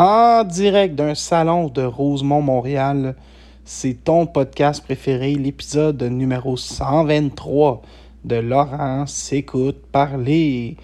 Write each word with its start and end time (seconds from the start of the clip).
En 0.00 0.44
direct 0.44 0.94
d'un 0.94 1.16
salon 1.16 1.66
de 1.66 1.82
Rosemont, 1.82 2.40
Montréal, 2.40 3.16
c'est 3.64 4.04
ton 4.04 4.26
podcast 4.26 4.84
préféré, 4.84 5.34
l'épisode 5.34 6.00
numéro 6.04 6.56
123 6.56 7.82
de 8.22 8.36
Laurent 8.36 9.06
s'écoute 9.08 9.82
parler. 9.90 10.76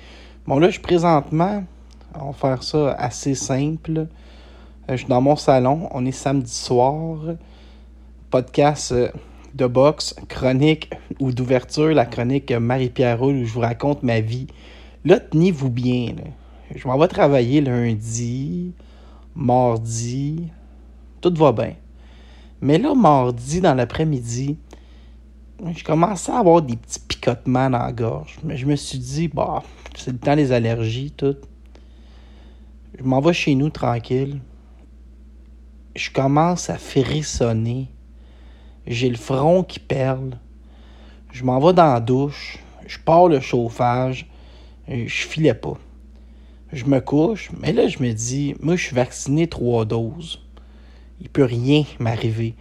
Bon 0.48 0.58
là, 0.58 0.68
je 0.68 0.80
présentement, 0.80 1.62
on 2.20 2.32
va 2.32 2.32
faire 2.32 2.62
ça 2.64 2.90
assez 2.94 3.36
simple. 3.36 3.98
Euh, 3.98 4.06
Je 4.88 4.96
suis 4.96 5.06
dans 5.06 5.20
mon 5.20 5.36
salon, 5.36 5.88
on 5.92 6.04
est 6.06 6.10
samedi 6.10 6.52
soir. 6.52 7.18
Podcast 8.30 8.90
euh, 8.90 9.10
de 9.54 9.68
boxe, 9.68 10.16
chronique 10.28 10.90
ou 11.20 11.30
d'ouverture, 11.30 11.94
la 11.94 12.06
chronique 12.06 12.50
Marie-Pierre 12.50 13.20
Roule 13.20 13.36
où 13.36 13.44
je 13.44 13.52
vous 13.52 13.60
raconte 13.60 14.02
ma 14.02 14.18
vie. 14.18 14.48
Là, 15.04 15.20
tenez-vous 15.20 15.70
bien. 15.70 16.16
Je 16.74 16.88
m'en 16.88 16.98
vais 16.98 17.06
travailler 17.06 17.60
lundi, 17.60 18.72
mardi, 19.34 20.48
tout 21.20 21.34
va 21.34 21.52
bien. 21.52 21.74
Mais 22.60 22.78
là, 22.78 22.94
mardi, 22.94 23.60
dans 23.60 23.74
l'après-midi, 23.74 24.56
je 25.74 25.84
commençais 25.84 26.32
à 26.32 26.38
avoir 26.38 26.62
des 26.62 26.76
petits 26.76 27.00
picotements 27.00 27.70
dans 27.70 27.78
la 27.78 27.92
gorge. 27.92 28.38
Mais 28.42 28.56
je 28.56 28.66
me 28.66 28.76
suis 28.76 28.98
dit, 28.98 29.28
bah, 29.28 29.62
c'est 29.96 30.12
le 30.12 30.18
temps 30.18 30.36
des 30.36 30.52
allergies, 30.52 31.10
tout. 31.10 31.36
Je 32.98 33.02
m'en 33.02 33.20
vais 33.20 33.32
chez 33.32 33.54
nous 33.54 33.70
tranquille. 33.70 34.40
Je 35.96 36.10
commence 36.10 36.70
à 36.70 36.78
frissonner. 36.78 37.88
J'ai 38.86 39.08
le 39.08 39.16
front 39.16 39.62
qui 39.62 39.78
perle. 39.78 40.38
Je 41.32 41.44
m'en 41.44 41.58
vais 41.58 41.72
dans 41.72 41.92
la 41.92 42.00
douche. 42.00 42.58
Je 42.86 42.98
pars 42.98 43.28
le 43.28 43.40
chauffage. 43.40 44.26
et 44.88 45.08
Je 45.08 45.26
filais 45.26 45.54
pas. 45.54 45.78
Je 46.74 46.86
me 46.86 46.98
couche, 46.98 47.52
mais 47.60 47.72
là, 47.72 47.86
je 47.86 48.02
me 48.02 48.12
dis, 48.12 48.56
moi, 48.60 48.74
je 48.74 48.82
suis 48.86 48.96
vacciné 48.96 49.46
trois 49.46 49.84
doses. 49.84 50.40
Il 51.20 51.28
peut 51.28 51.44
rien 51.44 51.84
m'arriver. 52.00 52.56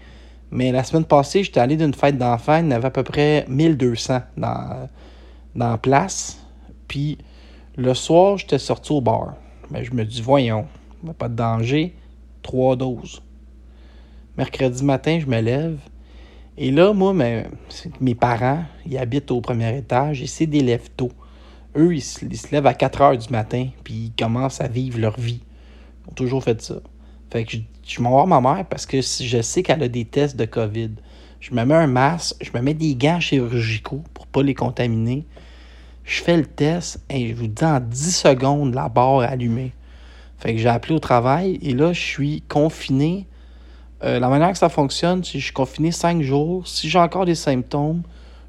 Mais 0.52 0.72
la 0.72 0.84
semaine 0.84 1.06
passée, 1.06 1.44
j'étais 1.44 1.60
allé 1.60 1.78
d'une 1.78 1.96
fête 1.96 2.20
d'enfants, 2.20 2.58
il 2.58 2.66
y 2.66 2.68
en 2.68 2.72
avait 2.72 2.86
à 2.86 2.92
peu 2.92 3.02
près 3.02 3.44
1200 3.48 4.20
dans, 4.38 4.88
dans 5.56 5.72
la 5.72 5.78
place. 5.80 6.40
Puis 6.88 7.18
le 7.76 7.96
soir, 7.96 8.38
j'étais 8.38 8.60
sorti 8.60 8.92
au 8.92 9.02
bar. 9.02 9.34
Mais 9.72 9.84
je 9.84 9.96
me 9.96 10.06
dis, 10.06 10.22
voyons, 10.22 10.68
pas 11.18 11.28
de 11.28 11.36
danger, 11.36 11.96
trois 12.44 12.76
doses. 12.76 13.24
Mercredi 14.38 14.84
matin, 14.84 15.18
je 15.20 15.26
me 15.26 15.42
lève. 15.42 15.80
Et 16.56 16.70
là, 16.70 16.94
moi, 16.94 17.16
mes, 17.16 17.46
mes 18.00 18.14
parents, 18.14 18.64
ils 18.86 19.00
habitent 19.00 19.32
au 19.32 19.42
premier 19.42 19.76
étage 19.76 20.22
et 20.22 20.28
c'est 20.28 20.46
des 20.46 20.62
lève 20.62 20.88
tôt. 20.96 21.12
Eux, 21.76 21.96
ils 21.96 22.02
se, 22.02 22.26
lèvent 22.52 22.68
à 22.68 22.74
4 22.74 23.02
heures 23.02 23.18
du 23.18 23.30
matin 23.30 23.68
puis 23.84 23.94
ils 23.94 24.14
commencent 24.18 24.62
à 24.62 24.68
vivre 24.68 25.00
leur 25.00 25.20
vie. 25.20 25.42
Ils 26.06 26.12
ont 26.12 26.14
toujours 26.14 26.44
fait 26.44 26.62
ça. 26.62 26.76
Fait 27.32 27.46
que 27.46 27.54
je, 27.54 27.58
je 27.86 28.02
m'en 28.02 28.28
ma 28.28 28.42
mère 28.42 28.66
parce 28.70 28.86
que 28.86 28.98
je 29.02 29.42
sais 29.42 29.64
qu'elle 29.64 29.84
a 29.84 29.88
des 29.88 30.06
tests 30.06 30.36
de 30.36 30.46
COVID. 30.46 30.92
Je 31.40 31.54
me 31.54 31.66
mets 31.66 31.76
un 31.76 31.88
masque, 31.88 32.36
je 32.42 32.58
me 32.58 32.64
mets 32.64 32.74
des 32.74 32.96
gants 32.96 33.20
chirurgicaux 33.20 34.04
pour 34.14 34.28
pas 34.28 34.44
les 34.44 34.54
contaminer. 34.54 35.26
Je 36.04 36.22
fais 36.22 36.38
le 36.38 36.46
test 36.46 37.04
et 37.10 37.30
je 37.30 37.34
vous 37.34 37.48
dis 37.48 37.64
en 37.64 37.80
10 37.80 38.16
secondes, 38.16 38.74
la 38.74 38.90
barre 38.90 39.20
allumée. 39.20 39.74
Fait 40.38 40.54
que 40.54 40.60
j'ai 40.60 40.70
appelé 40.70 40.96
au 40.96 41.00
travail 41.00 41.58
et 41.62 41.74
là, 41.74 41.94
je 41.94 42.02
suis 42.02 42.42
confiné. 42.42 43.28
Euh, 44.04 44.20
la 44.20 44.28
manière 44.28 44.52
que 44.52 44.58
ça 44.58 44.70
fonctionne, 44.70 45.24
c'est 45.24 45.34
que 45.34 45.40
je 45.40 45.46
suis 45.46 45.54
confiné 45.54 45.92
5 45.92 46.22
jours. 46.22 46.68
Si 46.68 46.90
j'ai 46.90 47.00
encore 47.00 47.26
des 47.26 47.36
symptômes, 47.36 48.04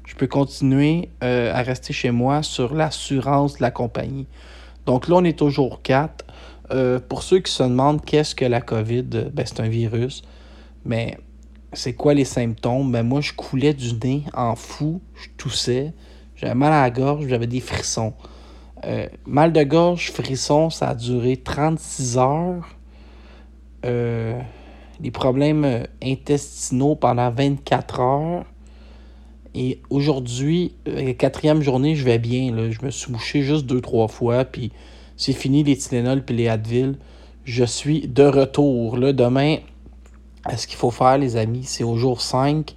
je 0.05 0.15
peux 0.15 0.27
continuer 0.27 1.09
euh, 1.23 1.53
à 1.53 1.61
rester 1.61 1.91
chez 1.91 2.11
moi 2.11 2.43
sur 2.43 2.73
l'assurance 2.73 3.57
de 3.57 3.61
la 3.61 3.71
compagnie. 3.71 4.27
Donc 4.85 5.07
là, 5.07 5.15
on 5.17 5.23
est 5.23 5.37
toujours 5.37 5.81
4. 5.81 6.25
Euh, 6.71 6.99
pour 6.99 7.23
ceux 7.23 7.39
qui 7.39 7.51
se 7.51 7.63
demandent 7.63 8.03
qu'est-ce 8.03 8.35
que 8.35 8.45
la 8.45 8.61
COVID, 8.61 9.03
ben, 9.33 9.45
c'est 9.45 9.59
un 9.59 9.67
virus. 9.67 10.21
Mais 10.83 11.17
c'est 11.73 11.93
quoi 11.93 12.13
les 12.13 12.25
symptômes? 12.25 12.91
Ben, 12.91 13.03
moi, 13.03 13.21
je 13.21 13.33
coulais 13.33 13.73
du 13.73 13.93
nez 13.93 14.23
en 14.33 14.55
fou, 14.55 15.01
je 15.15 15.29
toussais, 15.37 15.93
j'avais 16.35 16.55
mal 16.55 16.71
à 16.71 16.81
la 16.81 16.91
gorge, 16.91 17.27
j'avais 17.27 17.47
des 17.47 17.59
frissons. 17.59 18.13
Euh, 18.85 19.07
mal 19.25 19.53
de 19.53 19.63
gorge, 19.63 20.11
frisson, 20.11 20.69
ça 20.69 20.89
a 20.89 20.95
duré 20.95 21.37
36 21.37 22.17
heures. 22.17 22.69
Des 23.83 25.11
problèmes 25.11 25.85
intestinaux 26.01 26.95
pendant 26.95 27.29
24 27.29 27.99
heures. 27.99 28.45
Et 29.57 29.79
aujourd'hui, 29.89 30.73
euh, 30.87 31.13
quatrième 31.13 31.61
journée, 31.61 31.95
je 31.95 32.03
vais 32.03 32.19
bien. 32.19 32.53
Je 32.69 32.85
me 32.85 32.91
suis 32.91 33.09
bouché 33.11 33.41
juste 33.41 33.65
deux, 33.65 33.79
trois 33.79 34.09
fois. 34.09 34.43
Puis 34.43 34.71
c'est 35.15 35.31
fini 35.31 35.63
les 35.63 35.77
Tylenol 35.77 36.23
puis 36.25 36.35
les 36.35 36.49
Advil. 36.49 36.97
Je 37.45 37.63
suis 37.63 38.05
de 38.07 38.23
retour. 38.23 38.97
Là, 38.97 39.13
demain, 39.13 39.57
ce 40.57 40.67
qu'il 40.67 40.75
faut 40.75 40.91
faire, 40.91 41.17
les 41.17 41.37
amis, 41.37 41.63
c'est 41.63 41.85
au 41.85 41.95
jour 41.95 42.19
5. 42.19 42.71
Il 42.71 42.75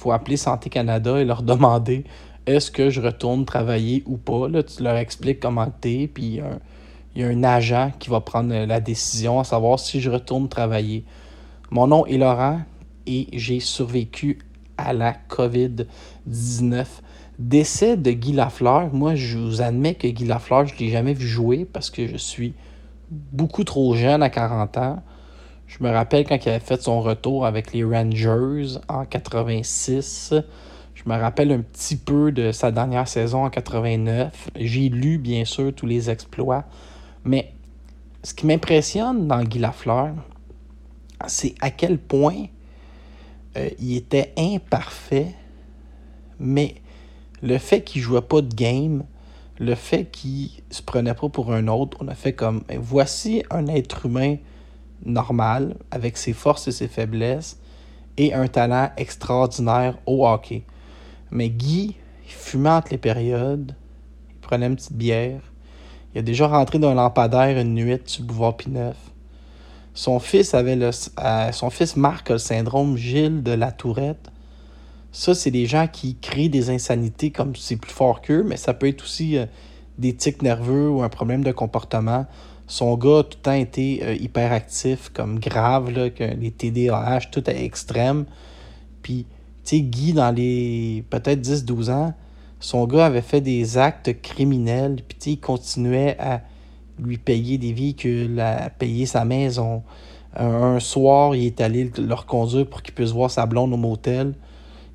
faut 0.00 0.12
appeler 0.12 0.36
Santé 0.36 0.70
Canada 0.70 1.18
et 1.18 1.24
leur 1.24 1.42
demander 1.42 2.04
est-ce 2.46 2.70
que 2.70 2.90
je 2.90 3.00
retourne 3.00 3.44
travailler 3.44 4.04
ou 4.06 4.16
pas. 4.16 4.48
Là, 4.48 4.62
tu 4.62 4.84
leur 4.84 4.96
expliques 4.96 5.40
comment 5.40 5.72
t'es. 5.80 6.08
Puis 6.12 6.40
il 7.16 7.20
y 7.20 7.24
a 7.24 7.26
un- 7.28 7.42
agent 7.42 7.90
qui 7.98 8.08
va 8.08 8.20
prendre 8.20 8.54
la 8.54 8.80
décision 8.80 9.40
à 9.40 9.44
savoir 9.44 9.80
si 9.80 10.00
je 10.00 10.10
retourne 10.10 10.48
travailler. 10.48 11.04
Mon 11.72 11.88
nom 11.88 12.06
est 12.06 12.18
Laurent 12.18 12.60
et 13.06 13.26
j'ai 13.32 13.58
survécu 13.58 14.38
à 14.86 14.92
la 14.92 15.14
COVID-19. 15.28 16.86
Décès 17.38 17.96
de 17.96 18.10
Guy 18.10 18.32
Lafleur. 18.32 18.92
Moi, 18.92 19.14
je 19.14 19.38
vous 19.38 19.62
admets 19.62 19.94
que 19.94 20.06
Guy 20.06 20.26
Lafleur, 20.26 20.66
je 20.66 20.74
ne 20.74 20.78
l'ai 20.80 20.90
jamais 20.90 21.14
vu 21.14 21.26
jouer 21.26 21.64
parce 21.64 21.90
que 21.90 22.06
je 22.06 22.16
suis 22.16 22.54
beaucoup 23.10 23.64
trop 23.64 23.94
jeune 23.94 24.22
à 24.22 24.30
40 24.30 24.76
ans. 24.78 25.02
Je 25.66 25.82
me 25.82 25.90
rappelle 25.90 26.26
quand 26.26 26.36
il 26.44 26.48
avait 26.48 26.58
fait 26.58 26.82
son 26.82 27.00
retour 27.00 27.46
avec 27.46 27.72
les 27.72 27.84
Rangers 27.84 28.78
en 28.88 29.04
86. 29.04 30.34
Je 30.94 31.02
me 31.06 31.16
rappelle 31.16 31.52
un 31.52 31.60
petit 31.60 31.96
peu 31.96 32.32
de 32.32 32.52
sa 32.52 32.72
dernière 32.72 33.08
saison 33.08 33.44
en 33.44 33.50
89. 33.50 34.50
J'ai 34.56 34.88
lu, 34.88 35.16
bien 35.16 35.44
sûr, 35.44 35.72
tous 35.74 35.86
les 35.86 36.10
exploits. 36.10 36.64
Mais 37.24 37.52
ce 38.22 38.34
qui 38.34 38.46
m'impressionne 38.46 39.26
dans 39.28 39.42
Guy 39.42 39.60
Lafleur, 39.60 40.10
c'est 41.26 41.54
à 41.60 41.70
quel 41.70 41.98
point 41.98 42.46
euh, 43.56 43.68
il 43.78 43.96
était 43.96 44.32
imparfait, 44.36 45.34
mais 46.38 46.76
le 47.42 47.58
fait 47.58 47.82
qu'il 47.82 48.02
jouait 48.02 48.22
pas 48.22 48.42
de 48.42 48.54
game, 48.54 49.04
le 49.58 49.74
fait 49.74 50.10
qu'il 50.10 50.50
se 50.70 50.82
prenait 50.82 51.14
pas 51.14 51.28
pour 51.28 51.52
un 51.52 51.68
autre, 51.68 51.98
on 52.00 52.08
a 52.08 52.14
fait 52.14 52.32
comme 52.32 52.62
ben, 52.68 52.78
voici 52.80 53.42
un 53.50 53.66
être 53.66 54.06
humain 54.06 54.36
normal, 55.04 55.76
avec 55.90 56.16
ses 56.16 56.32
forces 56.32 56.68
et 56.68 56.72
ses 56.72 56.88
faiblesses, 56.88 57.58
et 58.16 58.34
un 58.34 58.48
talent 58.48 58.90
extraordinaire 58.96 59.98
au 60.06 60.26
hockey. 60.26 60.62
Mais 61.30 61.48
Guy, 61.48 61.96
il 62.26 62.32
fumait 62.32 62.70
entre 62.70 62.90
les 62.90 62.98
périodes, 62.98 63.74
il 64.30 64.36
prenait 64.40 64.66
une 64.66 64.76
petite 64.76 64.92
bière, 64.92 65.40
il 66.14 66.18
a 66.18 66.22
déjà 66.22 66.48
rentré 66.48 66.78
dans 66.78 66.90
un 66.90 66.94
lampadaire 66.94 67.58
une 67.58 67.74
nuit 67.74 68.00
sur 68.04 68.24
boulevard 68.24 68.56
Pineuf. 68.56 68.96
Son 69.94 70.18
fils 70.20 70.54
avait 70.54 70.76
le, 70.76 70.90
euh, 71.18 71.52
son 71.52 71.70
fils 71.70 71.96
Marc 71.96 72.30
le 72.30 72.38
syndrome 72.38 72.96
Gilles 72.96 73.42
de 73.42 73.52
la 73.52 73.72
Tourette. 73.72 74.30
Ça, 75.12 75.34
c'est 75.34 75.50
des 75.50 75.66
gens 75.66 75.88
qui 75.88 76.16
créent 76.16 76.48
des 76.48 76.70
insanités 76.70 77.30
comme 77.30 77.56
c'est 77.56 77.76
plus 77.76 77.92
fort 77.92 78.22
qu'eux, 78.22 78.44
mais 78.44 78.56
ça 78.56 78.74
peut 78.74 78.86
être 78.86 79.02
aussi 79.02 79.36
euh, 79.36 79.46
des 79.98 80.14
tics 80.14 80.42
nerveux 80.42 80.88
ou 80.88 81.02
un 81.02 81.08
problème 81.08 81.42
de 81.42 81.50
comportement. 81.50 82.26
Son 82.68 82.96
gars 82.96 83.18
a 83.18 83.22
tout 83.24 83.38
le 83.38 83.42
temps 83.42 83.52
été 83.52 84.00
euh, 84.04 84.14
hyperactif, 84.14 85.10
comme 85.12 85.40
grave, 85.40 85.90
là, 85.90 86.10
que 86.10 86.22
les 86.22 86.52
TDAH, 86.52 87.22
tout 87.32 87.50
est 87.50 87.64
extrême. 87.64 88.26
Puis, 89.02 89.26
tu 89.64 89.76
sais, 89.76 89.80
Guy, 89.80 90.12
dans 90.12 90.30
les 90.30 91.04
peut-être 91.10 91.40
10-12 91.40 91.90
ans, 91.90 92.14
son 92.60 92.86
gars 92.86 93.06
avait 93.06 93.22
fait 93.22 93.40
des 93.40 93.78
actes 93.78 94.20
criminels, 94.22 95.02
puis 95.08 95.32
il 95.32 95.40
continuait 95.40 96.16
à 96.20 96.42
lui 97.02 97.18
payer 97.18 97.58
des 97.58 97.72
véhicules, 97.72 98.38
à 98.40 98.70
payer 98.70 99.06
sa 99.06 99.24
maison. 99.24 99.82
Un, 100.36 100.78
soir, 100.78 101.34
il 101.34 101.46
est 101.46 101.60
allé 101.60 101.90
le 101.96 102.14
reconduire 102.14 102.66
pour 102.66 102.82
qu'il 102.82 102.94
puisse 102.94 103.10
voir 103.10 103.30
sa 103.30 103.46
blonde 103.46 103.72
au 103.72 103.76
motel. 103.76 104.34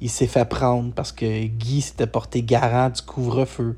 Il 0.02 0.10
s'est 0.10 0.28
fait 0.28 0.46
prendre 0.46 0.94
parce 0.94 1.12
que 1.12 1.46
Guy 1.46 1.82
s'était 1.82 2.08
porté 2.08 2.42
garant 2.42 2.90
du 2.90 3.02
couvre-feu. 3.02 3.76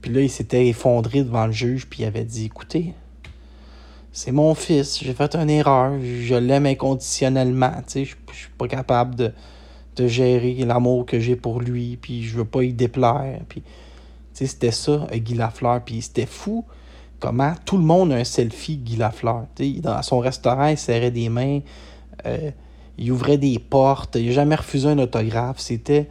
Puis 0.00 0.12
là, 0.12 0.20
il 0.20 0.30
s'était 0.30 0.66
effondré 0.66 1.22
devant 1.22 1.46
le 1.46 1.52
juge, 1.52 1.86
puis 1.88 2.02
il 2.02 2.06
avait 2.06 2.24
dit 2.24 2.46
Écoutez, 2.46 2.94
c'est 4.12 4.32
mon 4.32 4.54
fils, 4.54 4.98
j'ai 5.02 5.12
fait 5.12 5.34
une 5.36 5.50
erreur, 5.50 5.92
je 6.00 6.34
l'aime 6.34 6.66
inconditionnellement, 6.66 7.72
tu 7.86 8.04
sais, 8.04 8.04
je 8.04 8.34
suis 8.34 8.50
pas 8.56 8.66
capable 8.66 9.14
de, 9.14 9.32
de 9.96 10.08
gérer 10.08 10.54
l'amour 10.64 11.04
que 11.04 11.20
j'ai 11.20 11.36
pour 11.36 11.60
lui, 11.60 11.98
puis 12.00 12.22
je 12.22 12.38
veux 12.38 12.44
pas 12.44 12.62
y 12.62 12.72
déplaire, 12.72 13.40
puis 13.48 13.60
tu 13.60 13.68
sais, 14.32 14.46
c'était 14.46 14.70
ça, 14.70 15.06
Guy 15.12 15.34
Lafleur, 15.34 15.82
puis 15.84 16.00
c'était 16.00 16.24
fou 16.24 16.64
comment 17.20 17.54
tout 17.64 17.76
le 17.76 17.84
monde 17.84 18.12
a 18.12 18.16
un 18.16 18.24
selfie 18.24 18.76
Guy 18.76 18.96
Lafleur, 18.96 19.46
tu 19.54 19.74
sais, 19.74 19.80
dans 19.80 20.00
son 20.02 20.18
restaurant, 20.18 20.68
il 20.68 20.78
serrait 20.78 21.10
des 21.10 21.28
mains, 21.28 21.60
euh, 22.26 22.50
il 22.98 23.12
ouvrait 23.12 23.38
des 23.38 23.58
portes, 23.58 24.16
il 24.16 24.26
n'a 24.26 24.32
jamais 24.32 24.54
refusé 24.54 24.88
un 24.88 24.98
autographe, 24.98 25.58
c'était 25.58 26.08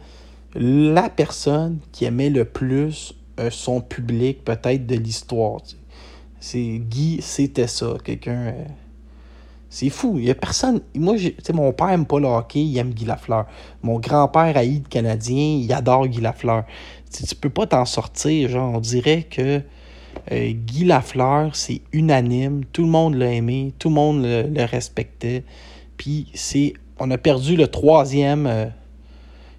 la 0.54 1.08
personne 1.08 1.78
qui 1.92 2.04
aimait 2.04 2.30
le 2.30 2.44
plus 2.44 3.14
euh, 3.38 3.50
son 3.50 3.80
public, 3.80 4.44
peut-être 4.44 4.86
de 4.86 4.96
l'histoire, 4.96 5.60
c'est 6.40 6.78
Guy, 6.78 7.18
c'était 7.22 7.66
ça. 7.66 7.94
Quelqu'un. 8.04 8.46
Euh, 8.46 8.64
c'est 9.68 9.90
fou. 9.90 10.14
Il 10.18 10.26
y 10.26 10.30
a 10.30 10.34
personne. 10.34 10.80
Moi, 10.94 11.16
mon 11.52 11.72
père 11.72 11.90
aime 11.90 12.06
pas 12.06 12.20
le 12.20 12.26
hockey, 12.26 12.60
il 12.60 12.78
aime 12.78 12.90
Guy 12.90 13.04
Lafleur. 13.04 13.46
Mon 13.82 13.98
grand-père 13.98 14.56
haït 14.56 14.82
Canadien, 14.88 15.58
il 15.60 15.72
adore 15.72 16.06
Guy 16.06 16.20
Lafleur. 16.20 16.64
Tu, 17.12 17.24
tu 17.24 17.34
peux 17.34 17.50
pas 17.50 17.66
t'en 17.66 17.84
sortir. 17.84 18.48
Genre, 18.48 18.74
on 18.74 18.80
dirait 18.80 19.24
que 19.24 19.60
euh, 20.32 20.52
Guy 20.52 20.84
Lafleur, 20.84 21.54
c'est 21.54 21.80
unanime. 21.92 22.64
Tout 22.72 22.82
le 22.82 22.88
monde 22.88 23.14
l'a 23.14 23.32
aimé, 23.32 23.72
tout 23.78 23.88
le 23.88 23.94
monde 23.94 24.22
le, 24.24 24.64
respectait. 24.64 25.44
Puis 25.96 26.28
c'est. 26.34 26.74
On 26.98 27.10
a 27.10 27.18
perdu 27.18 27.56
le 27.56 27.68
troisième. 27.68 28.46
Euh, 28.46 28.66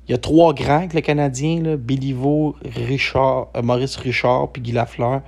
il 0.07 0.12
y 0.12 0.15
a 0.15 0.18
trois 0.18 0.54
grands 0.54 0.77
avec 0.77 0.94
le 0.94 1.01
Canadien, 1.01 1.62
là, 1.62 1.75
Béliveau, 1.75 2.56
Richard, 2.63 3.50
Maurice 3.62 3.98
Richard, 3.98 4.51
puis 4.54 4.62
Guy 4.62 4.71
Lafleur. 4.71 5.21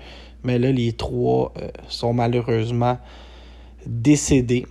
Mais 0.44 0.58
là, 0.58 0.72
les 0.72 0.94
trois 0.94 1.54
euh, 1.62 1.70
sont 1.90 2.14
malheureusement 2.14 2.98
décédés. 3.86 4.66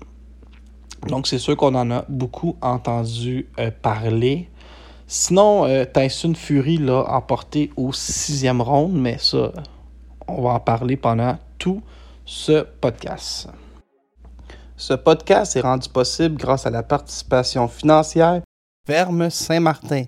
Donc, 1.07 1.27
c'est 1.27 1.39
sûr 1.39 1.57
qu'on 1.57 1.75
en 1.75 1.91
a 1.91 2.05
beaucoup 2.09 2.57
entendu 2.61 3.47
euh, 3.59 3.71
parler. 3.83 4.49
Sinon, 5.07 5.65
euh, 5.65 5.85
Tyson 5.85 6.35
Fury 6.35 6.79
l'a 6.79 7.05
emporté 7.11 7.71
au 7.77 7.93
sixième 7.93 8.61
round, 8.61 8.95
mais 8.95 9.17
ça, 9.19 9.53
on 10.29 10.43
va 10.43 10.51
en 10.51 10.61
parler 10.61 10.97
pendant 10.97 11.39
tout 11.59 11.83
ce 12.25 12.63
podcast. 12.63 13.49
Ce 14.77 14.95
podcast 14.95 15.57
est 15.57 15.61
rendu 15.61 15.89
possible 15.89 16.37
grâce 16.37 16.67
à 16.67 16.71
la 16.71 16.83
participation 16.83 17.67
financière 17.67 18.43
Ferme 18.87 19.29
Saint-Martin. 19.31 20.05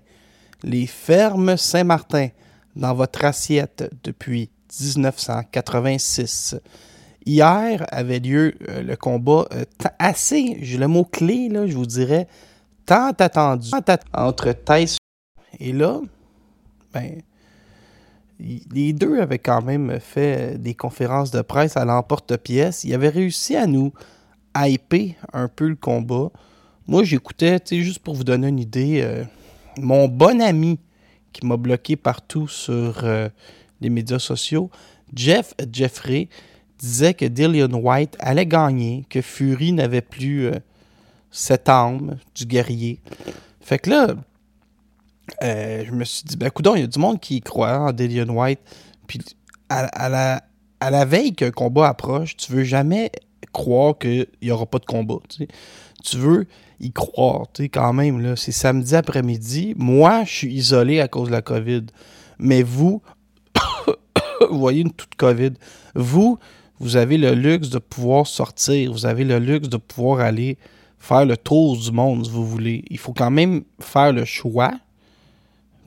Les 0.62 0.86
fermes 0.86 1.56
Saint-Martin 1.56 2.28
dans 2.76 2.94
votre 2.94 3.24
assiette 3.24 3.90
depuis 4.04 4.50
1986. 4.80 6.56
Hier 7.26 7.84
avait 7.90 8.20
lieu 8.20 8.54
euh, 8.68 8.82
le 8.82 8.96
combat 8.96 9.46
euh, 9.52 9.64
assez, 9.98 10.54
le 10.54 10.86
mot 10.86 11.04
clé, 11.04 11.48
là, 11.48 11.66
je 11.66 11.74
vous 11.74 11.86
dirais, 11.86 12.28
tant 12.86 13.10
attendu 13.18 13.70
entre 14.14 14.52
Tyson 14.52 14.98
et 15.58 15.72
là, 15.72 16.00
ben, 16.92 17.20
les 18.72 18.92
deux 18.92 19.20
avaient 19.20 19.38
quand 19.38 19.62
même 19.62 19.98
fait 20.00 20.60
des 20.60 20.74
conférences 20.74 21.30
de 21.30 21.42
presse 21.42 21.76
à 21.76 21.84
l'emporte-pièce. 21.84 22.84
Ils 22.84 22.94
avaient 22.94 23.08
réussi 23.08 23.56
à 23.56 23.66
nous 23.66 23.92
hyper 24.56 25.14
un 25.32 25.48
peu 25.48 25.68
le 25.68 25.76
combat. 25.76 26.30
Moi, 26.86 27.04
j'écoutais, 27.04 27.60
juste 27.70 28.00
pour 28.00 28.14
vous 28.14 28.24
donner 28.24 28.48
une 28.48 28.58
idée, 28.58 29.00
euh, 29.02 29.24
mon 29.78 30.08
bon 30.08 30.40
ami 30.40 30.78
qui 31.32 31.46
m'a 31.46 31.56
bloqué 31.56 31.96
partout 31.96 32.48
sur 32.48 33.04
les 33.80 33.90
médias 33.90 34.18
sociaux, 34.18 34.70
Jeff 35.14 35.54
Jeffrey 35.72 36.28
disait 36.78 37.14
que 37.14 37.26
Dillian 37.26 37.72
White 37.72 38.16
allait 38.20 38.46
gagner, 38.46 39.04
que 39.08 39.20
Fury 39.20 39.72
n'avait 39.72 40.00
plus 40.00 40.46
euh, 40.46 40.52
cette 41.30 41.68
âme 41.68 42.16
du 42.34 42.46
guerrier. 42.46 43.00
Fait 43.60 43.78
que 43.78 43.90
là, 43.90 44.14
euh, 45.42 45.84
je 45.86 45.92
me 45.92 46.04
suis 46.04 46.24
dit, 46.24 46.36
ben 46.36 46.46
écoute, 46.46 46.66
il 46.74 46.80
y 46.80 46.84
a 46.84 46.86
du 46.86 46.98
monde 46.98 47.20
qui 47.20 47.40
croit 47.40 47.78
en 47.78 47.92
Dillian 47.92 48.28
White. 48.28 48.60
Puis 49.06 49.20
à, 49.68 50.08
la, 50.08 50.42
à 50.80 50.90
la 50.90 51.04
veille 51.04 51.32
qu'un 51.32 51.50
combat 51.50 51.88
approche, 51.88 52.36
tu 52.36 52.52
veux 52.52 52.64
jamais 52.64 53.10
croire 53.52 53.98
qu'il 53.98 54.26
n'y 54.42 54.50
aura 54.50 54.66
pas 54.66 54.78
de 54.78 54.86
combat. 54.86 55.18
Tu 56.04 56.16
veux 56.16 56.46
y 56.80 56.92
croire, 56.92 57.46
quand 57.72 57.92
même. 57.92 58.36
C'est 58.36 58.52
samedi 58.52 58.94
après-midi. 58.94 59.74
Moi, 59.76 60.24
je 60.24 60.32
suis 60.32 60.54
isolé 60.54 61.00
à 61.00 61.08
cause 61.08 61.28
de 61.28 61.32
la 61.32 61.42
COVID. 61.42 61.86
Mais 62.38 62.62
vous, 62.62 63.02
vous 64.50 64.58
voyez 64.58 64.80
une 64.80 64.92
toute 64.92 65.14
COVID. 65.16 65.52
Vous, 65.94 66.38
vous 66.78 66.96
avez 66.96 67.18
le 67.18 67.34
luxe 67.34 67.68
de 67.68 67.78
pouvoir 67.78 68.26
sortir. 68.26 68.92
Vous 68.92 69.06
avez 69.06 69.24
le 69.24 69.38
luxe 69.38 69.68
de 69.68 69.76
pouvoir 69.76 70.20
aller 70.20 70.56
faire 70.98 71.26
le 71.26 71.36
tour 71.36 71.76
du 71.76 71.90
monde 71.92 72.24
si 72.24 72.30
vous 72.30 72.46
voulez. 72.46 72.84
Il 72.88 72.98
faut 72.98 73.12
quand 73.12 73.30
même 73.30 73.62
faire 73.80 74.12
le 74.12 74.24
choix. 74.24 74.72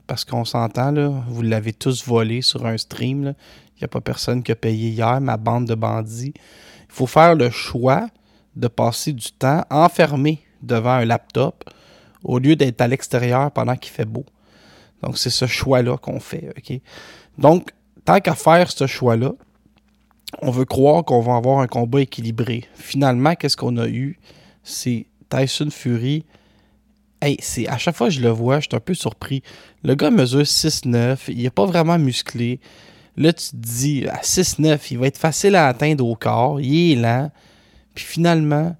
Parce 0.06 0.24
qu'on 0.24 0.44
s'entend, 0.44 0.92
vous 1.28 1.42
l'avez 1.42 1.72
tous 1.72 2.06
volé 2.06 2.42
sur 2.42 2.66
un 2.66 2.76
stream. 2.76 3.34
Il 3.76 3.80
n'y 3.80 3.84
a 3.84 3.88
pas 3.88 4.00
personne 4.00 4.42
qui 4.42 4.52
a 4.52 4.56
payé 4.56 4.90
hier, 4.90 5.20
ma 5.20 5.36
bande 5.36 5.66
de 5.66 5.74
bandits. 5.74 6.34
Il 6.34 6.92
faut 6.92 7.06
faire 7.06 7.34
le 7.34 7.50
choix 7.50 8.08
de 8.54 8.68
passer 8.68 9.12
du 9.12 9.32
temps 9.32 9.64
enfermé 9.70 10.42
devant 10.62 10.92
un 10.92 11.04
laptop 11.04 11.64
au 12.22 12.38
lieu 12.38 12.56
d'être 12.56 12.80
à 12.80 12.88
l'extérieur 12.88 13.50
pendant 13.50 13.76
qu'il 13.76 13.92
fait 13.92 14.04
beau. 14.04 14.24
Donc, 15.02 15.18
c'est 15.18 15.30
ce 15.30 15.46
choix-là 15.46 15.96
qu'on 15.98 16.20
fait. 16.20 16.52
Donc, 17.36 17.70
tant 18.04 18.20
qu'à 18.20 18.34
faire 18.34 18.70
ce 18.70 18.86
choix-là, 18.86 19.32
on 20.40 20.50
veut 20.50 20.64
croire 20.64 21.04
qu'on 21.04 21.20
va 21.20 21.36
avoir 21.36 21.60
un 21.60 21.66
combat 21.66 22.00
équilibré. 22.00 22.64
Finalement, 22.74 23.34
qu'est-ce 23.34 23.56
qu'on 23.56 23.76
a 23.76 23.88
eu? 23.88 24.18
C'est 24.62 25.06
Tyson 25.28 25.68
Fury. 25.70 26.24
Hey, 27.24 27.38
c'est 27.40 27.66
à 27.68 27.78
chaque 27.78 27.96
fois 27.96 28.08
que 28.08 28.14
je 28.14 28.20
le 28.20 28.28
vois, 28.28 28.60
je 28.60 28.68
suis 28.68 28.76
un 28.76 28.80
peu 28.80 28.92
surpris. 28.92 29.42
Le 29.82 29.94
gars 29.94 30.10
mesure 30.10 30.42
6'9, 30.42 31.20
il 31.28 31.44
n'est 31.44 31.50
pas 31.50 31.64
vraiment 31.64 31.98
musclé. 31.98 32.60
Là, 33.16 33.32
tu 33.32 33.50
te 33.50 33.56
dis, 33.56 34.06
à 34.08 34.20
6'9, 34.20 34.78
il 34.90 34.98
va 34.98 35.06
être 35.06 35.16
facile 35.16 35.56
à 35.56 35.68
atteindre 35.68 36.06
au 36.06 36.16
corps, 36.16 36.60
il 36.60 36.92
est 36.92 36.96
lent. 36.96 37.30
Puis 37.94 38.04
finalement, 38.04 38.76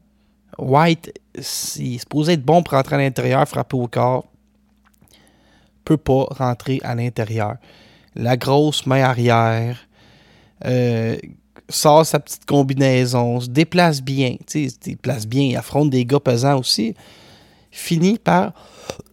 White, 0.58 1.12
il 1.34 1.94
est 1.94 1.98
supposé 1.98 2.34
être 2.34 2.44
bon 2.44 2.62
pour 2.62 2.74
rentrer 2.74 2.96
à 2.96 2.98
l'intérieur, 2.98 3.48
frapper 3.48 3.76
au 3.76 3.86
corps. 3.86 4.26
Peut 5.86 5.96
pas 5.96 6.26
rentrer 6.30 6.80
à 6.82 6.94
l'intérieur 6.94 7.56
la 8.14 8.36
grosse 8.36 8.86
main 8.86 9.02
arrière, 9.02 9.78
euh, 10.64 11.16
sort 11.68 12.06
sa 12.06 12.20
petite 12.20 12.44
combinaison, 12.44 13.40
se 13.40 13.48
déplace 13.48 14.02
bien, 14.02 14.36
tu 14.46 14.68
sais, 14.68 14.68
se 14.68 14.78
déplace 14.78 15.26
bien, 15.26 15.58
affronte 15.58 15.90
des 15.90 16.04
gars 16.04 16.20
pesants 16.20 16.58
aussi, 16.58 16.94
finit 17.74 18.18
par 18.18 18.52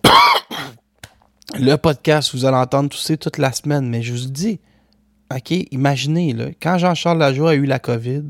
le 1.59 1.75
podcast, 1.77 2.33
vous 2.33 2.45
allez 2.45 2.57
entendre 2.57 2.93
ça 2.95 3.17
toute 3.17 3.39
la 3.39 3.51
semaine, 3.51 3.89
mais 3.89 4.03
je 4.03 4.13
vous 4.13 4.29
dis, 4.29 4.59
OK, 5.35 5.51
imaginez, 5.71 6.33
là, 6.33 6.49
quand 6.61 6.77
Jean-Charles 6.77 7.17
Lajoie 7.17 7.51
a 7.51 7.55
eu 7.55 7.65
la 7.65 7.79
COVID, 7.79 8.23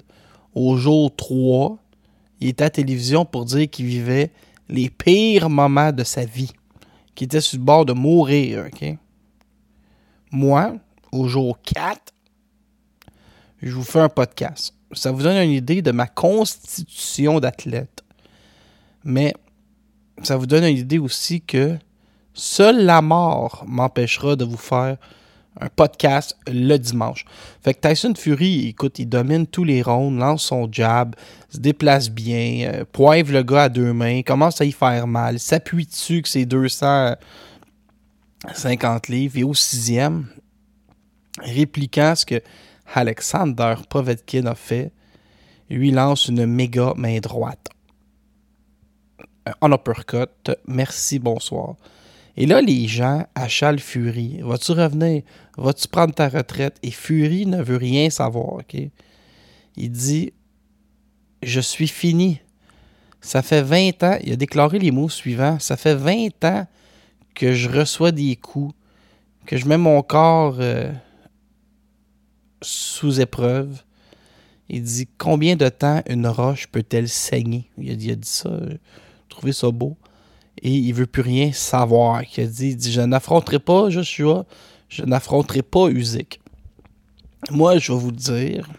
au 0.56 0.78
jour 0.78 1.14
3, 1.16 1.78
il 2.40 2.48
était 2.50 2.64
à 2.64 2.68
la 2.68 2.72
télévision 2.72 3.26
pour 3.26 3.46
dire 3.46 3.70
qu'il 3.70 3.86
vivait 3.86 4.32
les 4.70 4.90
pires 4.90 5.50
moments 5.50 5.92
de 5.92 6.04
sa 6.04 6.24
vie, 6.24 6.52
qu'il 7.14 7.26
était 7.26 7.42
sur 7.42 7.60
le 7.60 7.66
bord 7.66 7.86
de 7.86 7.94
mourir, 7.94 8.68
OK? 8.68 8.98
Moi, 10.32 10.76
au 11.12 11.28
jour 11.28 11.62
4, 11.62 12.14
je 13.62 13.72
vous 13.72 13.84
fais 13.84 14.00
un 14.00 14.10
podcast. 14.10 14.74
ça 14.94 15.12
vous 15.12 15.24
donne 15.24 15.38
une 15.38 15.52
idée 15.52 15.82
de 15.82 15.92
ma 15.92 16.08
constitution 16.08 17.42
d'athlète. 17.42 18.02
Mais 19.04 19.34
ça 20.24 20.38
vous 20.38 20.46
donne 20.46 20.63
une 20.63 20.78
idée 20.78 21.00
aussi 21.00 21.42
que 21.42 21.78
seule 22.34 22.86
la 22.86 23.01
mort 23.01 23.63
m'empêchera 23.68 24.36
de 24.36 24.46
vous 24.46 24.58
faire 24.58 24.98
un 25.60 25.68
podcast 25.68 26.38
le 26.48 26.78
dimanche. 26.78 27.25
Fait 27.62 27.74
que 27.74 27.86
Tyson 27.88 28.13
Fury, 28.16 28.70
écoute, 28.70 29.00
il 29.00 29.08
domine 29.08 29.48
tous 29.48 29.66
les 29.66 29.82
rounds, 29.82 30.18
lance 30.18 30.44
son 30.44 30.72
jab, 30.72 31.13
se 31.50 31.58
déplace 31.58 32.10
bien, 32.10 32.72
euh, 32.74 32.86
poivre 32.90 33.34
le 33.34 33.44
gars 33.44 33.63
à 33.63 33.70
deux 33.70 33.92
mains, 33.92 34.22
commence 34.22 34.62
à 34.62 34.66
y 34.66 34.72
faire 34.72 35.08
mal, 35.08 35.40
s'appuie 35.40 35.86
dessus 35.86 36.22
que 36.22 36.30
c'est 36.30 36.46
250 36.46 39.10
livres 39.10 39.38
et 39.38 39.44
au 39.44 39.54
sixième, 39.54 40.28
répliquant 41.42 42.16
ce 42.16 42.25
que 42.25 42.42
Alexander 42.94 43.75
Povetkin 43.90 44.46
a 44.46 44.56
fait, 44.56 44.94
lui 45.70 45.92
lance 45.92 46.28
une 46.28 46.46
méga 46.46 46.94
main 46.96 47.20
droite. 47.20 47.71
Un 49.46 49.72
uppercut, 49.72 50.52
merci, 50.68 51.18
bonsoir. 51.18 51.76
Et 52.38 52.46
là, 52.46 52.62
les 52.62 52.88
gens 52.88 53.26
achalent 53.34 53.80
Fury. 53.80 54.40
Vas-tu 54.42 54.74
revenir? 54.74 55.24
Vas-tu 55.58 55.88
prendre 55.88 56.14
ta 56.14 56.30
retraite? 56.30 56.78
Et 56.84 56.92
Fury 56.92 57.46
ne 57.46 57.62
veut 57.62 57.78
rien 57.78 58.10
savoir, 58.10 58.54
OK? 58.54 58.78
Il 59.78 59.92
dit 59.92 60.34
Je 61.42 61.60
suis 61.60 61.88
fini. 61.88 62.40
Ça 63.20 63.42
fait 63.42 63.62
20 63.62 64.04
ans, 64.04 64.18
il 64.24 64.34
a 64.34 64.36
déclaré 64.36 64.80
les 64.80 64.90
mots 64.90 65.10
suivants 65.10 65.60
Ça 65.60 65.78
fait 65.78 65.94
20 65.94 66.44
ans 66.44 66.68
que 67.36 67.54
je 67.54 67.70
reçois 67.70 68.12
des 68.12 68.36
coups, 68.36 68.74
que 69.46 69.58
je 69.58 69.68
mets 69.68 69.78
mon 69.78 70.02
corps 70.02 70.58
euh, 70.60 70.92
sous 72.62 73.22
épreuve. 73.22 73.84
Il 74.70 74.84
dit 74.84 75.08
Combien 75.18 75.56
de 75.56 75.70
temps 75.70 76.02
une 76.08 76.28
roche 76.28 76.68
peut-elle 76.68 77.10
saigner? 77.10 77.70
Il 77.78 77.92
a, 77.92 77.96
dit, 77.96 78.18
ça, 78.24 78.50
euh, 78.50 78.78
trouvé 79.32 79.54
ça 79.54 79.72
beau 79.72 79.98
et 80.62 80.72
il 80.72 80.94
veut 80.94 81.08
plus 81.08 81.22
rien 81.22 81.52
savoir. 81.52 82.22
Il 82.38 82.50
dit, 82.50 82.76
dit 82.76 82.92
Je 82.92 83.02
n'affronterai 83.02 83.60
pas 83.60 83.90
Joshua, 83.90 84.46
je 84.90 85.04
n'affronterai 85.04 85.64
pas 85.64 85.88
Usyk. 85.90 86.40
Moi, 87.50 87.80
je 87.80 87.92
vais 87.92 87.98
vous 87.98 88.12
dire, 88.12 88.70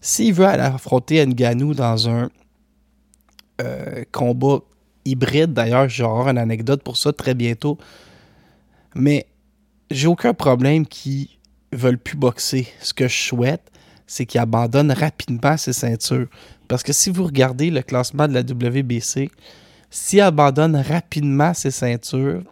s'il 0.00 0.34
veut 0.34 0.46
aller 0.46 0.62
affronter 0.62 1.24
Nganou 1.26 1.74
dans 1.74 2.08
un 2.08 2.30
euh, 3.60 4.04
combat 4.12 4.60
hybride, 5.04 5.52
d'ailleurs, 5.52 5.88
j'aurai 5.88 6.30
une 6.30 6.38
anecdote 6.38 6.82
pour 6.82 6.96
ça 6.96 7.12
très 7.12 7.34
bientôt, 7.34 7.78
mais 8.94 9.26
j'ai 9.90 10.06
aucun 10.06 10.32
problème 10.32 10.86
qu'ils 10.86 11.28
veulent 11.72 11.98
plus 11.98 12.16
boxer. 12.16 12.68
Ce 12.80 12.94
que 12.94 13.08
je 13.08 13.16
souhaite, 13.16 13.62
c'est 14.06 14.26
qu'ils 14.26 14.40
abandonnent 14.40 14.92
rapidement 14.92 15.56
ses 15.56 15.72
ceintures. 15.72 16.28
Parce 16.68 16.82
que 16.82 16.92
si 16.92 17.10
vous 17.10 17.24
regardez 17.24 17.70
le 17.70 17.82
classement 17.82 18.28
de 18.28 18.34
la 18.34 18.40
WBC, 18.40 19.30
s'il 19.92 20.22
abandonne 20.22 20.74
rapidement 20.74 21.52
ses 21.52 21.70
ceintures, 21.70 22.42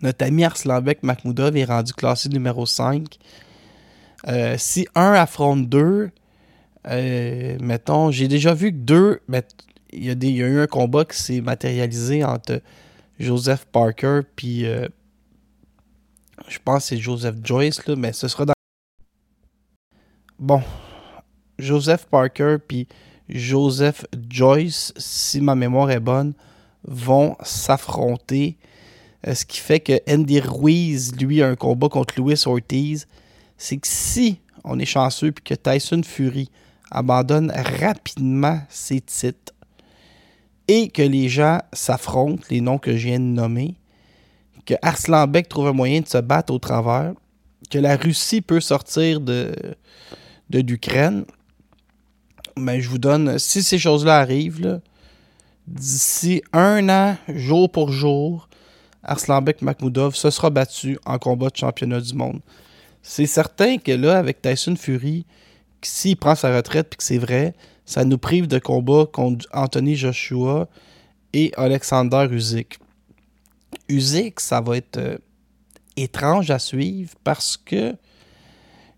notre 0.00 0.24
ami 0.24 0.42
Arslanbek 0.42 1.02
Makhmoudov 1.02 1.54
est 1.54 1.66
rendu 1.66 1.92
classé 1.92 2.30
numéro 2.30 2.64
5. 2.64 3.18
Euh, 4.26 4.56
si 4.56 4.88
un 4.94 5.12
affronte 5.12 5.68
deux, 5.68 6.10
euh, 6.88 7.58
mettons, 7.60 8.10
j'ai 8.10 8.26
déjà 8.26 8.54
vu 8.54 8.72
que 8.72 8.78
deux, 8.78 9.20
il 9.92 10.06
y, 10.06 10.42
a 10.42 10.46
eu 10.46 10.60
un 10.60 10.66
combat 10.66 11.04
qui 11.04 11.18
s'est 11.18 11.42
matérialisé 11.42 12.24
entre 12.24 12.62
Joseph 13.20 13.66
Parker 13.66 14.20
puis 14.34 14.64
euh, 14.64 14.88
je 16.48 16.58
pense 16.64 16.84
que 16.84 16.88
c'est 16.88 16.96
Joseph 16.96 17.36
Joyce, 17.44 17.86
là, 17.86 17.96
mais 17.96 18.14
ce 18.14 18.28
sera 18.28 18.46
dans. 18.46 18.54
Bon. 20.38 20.62
Joseph 21.58 22.06
Parker 22.06 22.56
puis 22.66 22.88
Joseph 23.32 24.04
Joyce, 24.28 24.92
si 24.96 25.40
ma 25.40 25.54
mémoire 25.54 25.90
est 25.90 26.00
bonne, 26.00 26.34
vont 26.84 27.36
s'affronter. 27.42 28.56
Euh, 29.26 29.34
ce 29.34 29.44
qui 29.44 29.58
fait 29.58 29.80
que 29.80 30.00
Andy 30.08 30.40
Ruiz, 30.40 31.14
lui, 31.16 31.42
a 31.42 31.48
un 31.48 31.56
combat 31.56 31.88
contre 31.88 32.14
Louis 32.18 32.40
Ortiz. 32.46 33.06
C'est 33.56 33.76
que 33.76 33.88
si 33.88 34.40
on 34.64 34.78
est 34.78 34.84
chanceux 34.84 35.32
puis 35.32 35.44
que 35.44 35.54
Tyson 35.54 36.02
Fury 36.04 36.50
abandonne 36.90 37.52
rapidement 37.80 38.60
ses 38.68 39.00
titres 39.00 39.52
et 40.68 40.88
que 40.88 41.02
les 41.02 41.28
gens 41.28 41.60
s'affrontent, 41.72 42.42
les 42.50 42.60
noms 42.60 42.78
que 42.78 42.96
je 42.96 43.08
viens 43.08 43.20
de 43.20 43.24
nommer, 43.24 43.76
que 44.64 44.74
Arslan 44.82 45.26
Beck 45.26 45.48
trouve 45.48 45.68
un 45.68 45.72
moyen 45.72 46.00
de 46.00 46.08
se 46.08 46.18
battre 46.18 46.52
au 46.52 46.58
travers, 46.58 47.12
que 47.70 47.78
la 47.78 47.96
Russie 47.96 48.42
peut 48.42 48.60
sortir 48.60 49.20
de, 49.20 49.54
de 50.50 50.60
l'Ukraine, 50.60 51.24
mais 52.56 52.80
je 52.80 52.88
vous 52.88 52.98
donne, 52.98 53.38
si 53.38 53.62
ces 53.62 53.78
choses-là 53.78 54.18
arrivent, 54.18 54.80
d'ici 55.66 56.42
un 56.52 56.88
an, 56.88 57.16
jour 57.28 57.70
pour 57.70 57.92
jour, 57.92 58.48
Arslanbek 59.02 59.62
Makhmoudov 59.62 60.14
se 60.14 60.30
sera 60.30 60.50
battu 60.50 60.98
en 61.04 61.18
combat 61.18 61.50
de 61.50 61.56
championnat 61.56 62.00
du 62.00 62.14
monde. 62.14 62.40
C'est 63.02 63.26
certain 63.26 63.78
que 63.78 63.92
là, 63.92 64.18
avec 64.18 64.40
Tyson 64.42 64.76
Fury, 64.76 65.26
s'il 65.82 66.16
prend 66.16 66.34
sa 66.34 66.54
retraite 66.54 66.90
puis 66.90 66.98
que 66.98 67.04
c'est 67.04 67.18
vrai, 67.18 67.54
ça 67.84 68.04
nous 68.04 68.18
prive 68.18 68.46
de 68.46 68.58
combat 68.58 69.06
contre 69.12 69.46
Anthony 69.52 69.96
Joshua 69.96 70.68
et 71.32 71.52
Alexander 71.56 72.28
Usyk. 72.30 72.78
Usyk, 73.88 74.38
ça 74.38 74.60
va 74.60 74.76
être 74.76 74.98
euh, 74.98 75.18
étrange 75.96 76.50
à 76.50 76.58
suivre 76.58 77.12
parce 77.24 77.56
que 77.56 77.96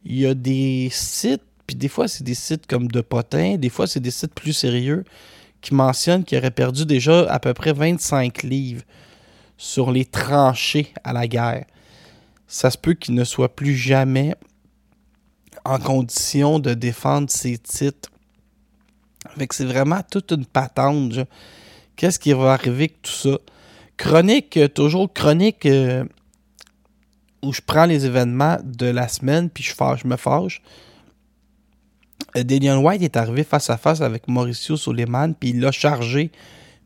il 0.04 0.18
y 0.18 0.26
a 0.26 0.34
des 0.34 0.90
sites 0.92 1.42
puis 1.66 1.76
des 1.76 1.88
fois, 1.88 2.09
c'est 2.09 2.25
des 2.25 2.35
sites 2.35 2.66
comme 2.66 2.88
De 2.88 3.00
Potin, 3.00 3.56
des 3.56 3.68
fois, 3.68 3.87
c'est 3.87 4.00
des 4.00 4.11
sites 4.11 4.35
plus 4.35 4.52
sérieux 4.52 5.04
qui 5.61 5.75
mentionnent 5.75 6.25
qu'il 6.25 6.37
aurait 6.38 6.50
perdu 6.50 6.85
déjà 6.85 7.30
à 7.30 7.38
peu 7.38 7.54
près 7.54 7.73
25 7.73 8.42
livres 8.42 8.83
sur 9.56 9.90
les 9.90 10.04
tranchées 10.04 10.92
à 11.04 11.12
la 11.12 11.26
guerre. 11.26 11.64
Ça 12.47 12.71
se 12.71 12.76
peut 12.76 12.92
qu'il 12.92 13.14
ne 13.14 13.25
soit 13.25 13.54
plus 13.54 13.75
jamais 13.75 14.35
en 15.64 15.78
condition 15.78 16.59
de 16.59 16.75
défendre 16.75 17.30
ses 17.30 17.56
titres. 17.56 18.11
Fait 19.38 19.47
que 19.47 19.54
c'est 19.54 19.64
vraiment 19.64 20.00
toute 20.09 20.33
une 20.33 20.44
patente. 20.44 21.14
Qu'est-ce 21.97 22.18
qui 22.18 22.33
va 22.33 22.52
arriver 22.52 22.85
avec 22.85 23.02
tout 23.02 23.11
ça? 23.11 23.38
Chronique, 23.97 24.56
euh, 24.56 24.68
toujours 24.68 25.12
chronique 25.12 25.64
euh, 25.66 26.04
où 27.42 27.52
je 27.52 27.61
prends 27.64 27.87
les 27.87 28.04
événements 28.04 28.59
de 28.62 28.87
la 28.87 29.09
semaine 29.09 29.49
puis 29.49 29.62
je, 29.62 29.73
fâche, 29.73 30.00
je 30.02 30.09
me 30.09 30.16
fâche. 30.16 30.61
Euh, 32.37 32.43
Daniel 32.43 32.79
White 32.79 33.03
est 33.03 33.17
arrivé 33.17 33.45
face 33.45 33.71
à 33.71 33.76
face 33.76 34.00
avec 34.00 34.29
Mauricio 34.29 34.76
Suleiman, 34.76 35.35
puis 35.35 35.50
il 35.50 35.61
l'a 35.61 35.71
chargé. 35.71 36.31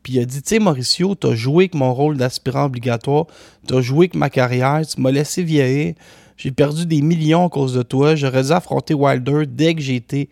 Puis 0.03 0.13
il 0.13 0.19
a 0.19 0.25
dit, 0.25 0.41
tu 0.41 0.49
sais, 0.49 0.59
Mauricio, 0.59 1.15
t'as 1.15 1.35
joué 1.35 1.65
avec 1.65 1.75
mon 1.75 1.93
rôle 1.93 2.17
d'aspirant 2.17 2.65
obligatoire, 2.65 3.25
t'as 3.67 3.81
joué 3.81 4.05
avec 4.05 4.15
ma 4.15 4.29
carrière, 4.29 4.81
tu 4.87 5.01
m'as 5.01 5.11
laissé 5.11 5.43
vieillir, 5.43 5.95
j'ai 6.37 6.51
perdu 6.51 6.85
des 6.85 7.01
millions 7.01 7.47
à 7.47 7.49
cause 7.49 7.73
de 7.73 7.81
toi, 7.81 8.15
j'aurais 8.15 8.43
dû 8.43 8.51
affronter 8.51 8.93
Wilder 8.93 9.43
dès 9.45 9.75
que 9.75 9.81
j'étais 9.81 10.29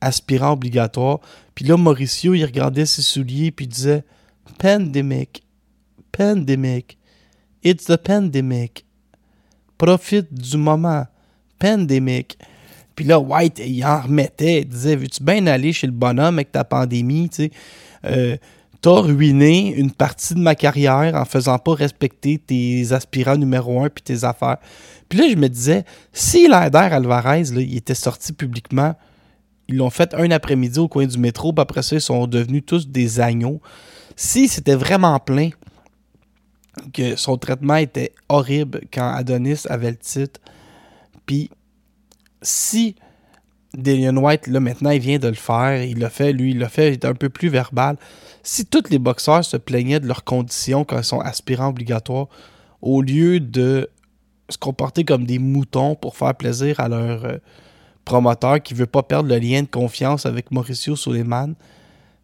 aspirant 0.00 0.52
obligatoire. 0.52 1.18
Puis 1.54 1.64
là, 1.64 1.76
Mauricio, 1.76 2.34
il 2.34 2.44
regardait 2.44 2.86
ses 2.86 3.02
souliers, 3.02 3.50
puis 3.50 3.66
disait, 3.66 4.04
Pandemic, 4.58 5.42
pandemic, 6.12 6.98
it's 7.64 7.86
the 7.86 7.96
pandemic. 7.96 8.84
Profite 9.76 10.32
du 10.32 10.56
moment, 10.56 11.06
pandemic. 11.58 12.38
Puis 12.94 13.04
là, 13.04 13.18
White, 13.18 13.60
il 13.64 13.84
en 13.84 14.00
remettait. 14.02 14.60
Il 14.60 14.68
disait 14.68 14.96
Veux-tu 14.96 15.22
bien 15.22 15.46
aller 15.46 15.72
chez 15.72 15.86
le 15.86 15.92
bonhomme 15.92 16.36
avec 16.36 16.52
ta 16.52 16.64
pandémie 16.64 17.28
tu 17.28 17.44
sais? 17.44 17.50
Euh, 18.04 18.36
T'as 18.82 19.00
ruiné 19.00 19.74
une 19.74 19.90
partie 19.90 20.34
de 20.34 20.38
ma 20.38 20.54
carrière 20.54 21.14
en 21.14 21.26
faisant 21.26 21.58
pas 21.58 21.74
respecter 21.74 22.38
tes 22.38 22.92
aspirants 22.92 23.36
numéro 23.36 23.82
un 23.82 23.90
puis 23.90 24.02
tes 24.02 24.24
affaires. 24.24 24.56
Puis 25.08 25.18
là, 25.18 25.28
je 25.28 25.36
me 25.36 25.48
disais 25.48 25.84
Si 26.14 26.48
Lander 26.48 26.78
Alvarez, 26.78 27.44
là, 27.52 27.60
il 27.60 27.76
était 27.76 27.94
sorti 27.94 28.32
publiquement, 28.32 28.94
ils 29.68 29.76
l'ont 29.76 29.90
fait 29.90 30.14
un 30.14 30.30
après-midi 30.30 30.78
au 30.78 30.88
coin 30.88 31.04
du 31.04 31.18
métro, 31.18 31.52
puis 31.52 31.60
après 31.60 31.82
ça, 31.82 31.96
ils 31.96 32.00
sont 32.00 32.26
devenus 32.26 32.62
tous 32.64 32.88
des 32.88 33.20
agneaux. 33.20 33.60
Si 34.16 34.48
c'était 34.48 34.76
vraiment 34.76 35.18
plein, 35.18 35.50
que 36.94 37.16
son 37.16 37.36
traitement 37.36 37.76
était 37.76 38.12
horrible 38.30 38.80
quand 38.92 39.12
Adonis 39.12 39.64
avait 39.68 39.90
le 39.90 39.96
titre, 39.96 40.40
puis 41.26 41.50
si 42.42 42.96
Dillian 43.74 44.16
White, 44.16 44.46
là, 44.48 44.60
maintenant, 44.60 44.90
il 44.90 45.00
vient 45.00 45.18
de 45.18 45.28
le 45.28 45.34
faire, 45.34 45.82
il 45.82 45.98
l'a 45.98 46.10
fait, 46.10 46.32
lui, 46.32 46.50
il 46.50 46.58
l'a 46.58 46.68
fait, 46.68 46.88
il 46.88 46.94
est 46.94 47.04
un 47.04 47.14
peu 47.14 47.28
plus 47.28 47.48
verbal. 47.48 47.96
Si 48.42 48.66
tous 48.66 48.90
les 48.90 48.98
boxeurs 48.98 49.44
se 49.44 49.56
plaignaient 49.56 50.00
de 50.00 50.06
leurs 50.06 50.24
conditions 50.24 50.84
quand 50.84 50.98
ils 50.98 51.04
sont 51.04 51.20
aspirants 51.20 51.68
obligatoires, 51.68 52.26
au 52.82 53.02
lieu 53.02 53.38
de 53.38 53.88
se 54.48 54.58
comporter 54.58 55.04
comme 55.04 55.24
des 55.24 55.38
moutons 55.38 55.94
pour 55.94 56.16
faire 56.16 56.34
plaisir 56.34 56.80
à 56.80 56.88
leur 56.88 57.24
euh, 57.24 57.36
promoteur 58.04 58.60
qui 58.60 58.74
veut 58.74 58.86
pas 58.86 59.02
perdre 59.02 59.28
le 59.28 59.38
lien 59.38 59.62
de 59.62 59.68
confiance 59.68 60.26
avec 60.26 60.50
Mauricio 60.50 60.96
Suleiman, 60.96 61.54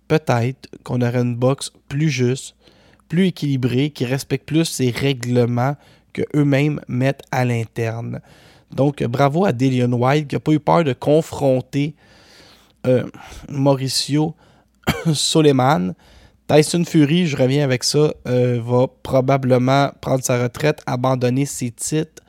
peut-être 0.08 0.68
qu'on 0.82 1.00
aurait 1.02 1.20
une 1.20 1.36
boxe 1.36 1.72
plus 1.88 2.10
juste, 2.10 2.56
plus 3.08 3.26
équilibrée, 3.26 3.90
qui 3.90 4.04
respecte 4.04 4.46
plus 4.46 4.64
ces 4.64 4.90
règlements 4.90 5.76
que 6.12 6.22
eux-mêmes 6.34 6.80
mettent 6.88 7.22
à 7.30 7.44
l'interne. 7.44 8.20
Donc, 8.70 9.02
bravo 9.04 9.44
à 9.44 9.52
Dillian 9.52 9.92
White 9.92 10.28
qui 10.28 10.34
n'a 10.34 10.40
pas 10.40 10.52
eu 10.52 10.60
peur 10.60 10.84
de 10.84 10.92
confronter 10.92 11.94
Mauricio 13.48 14.34
Soleiman. 15.12 15.94
Tyson 16.46 16.84
Fury, 16.84 17.26
je 17.26 17.36
reviens 17.36 17.64
avec 17.64 17.82
ça, 17.82 18.12
va 18.24 18.86
probablement 19.02 19.90
prendre 20.00 20.22
sa 20.22 20.40
retraite, 20.40 20.80
abandonner 20.86 21.44
ses 21.44 21.72
titres. 21.72 22.22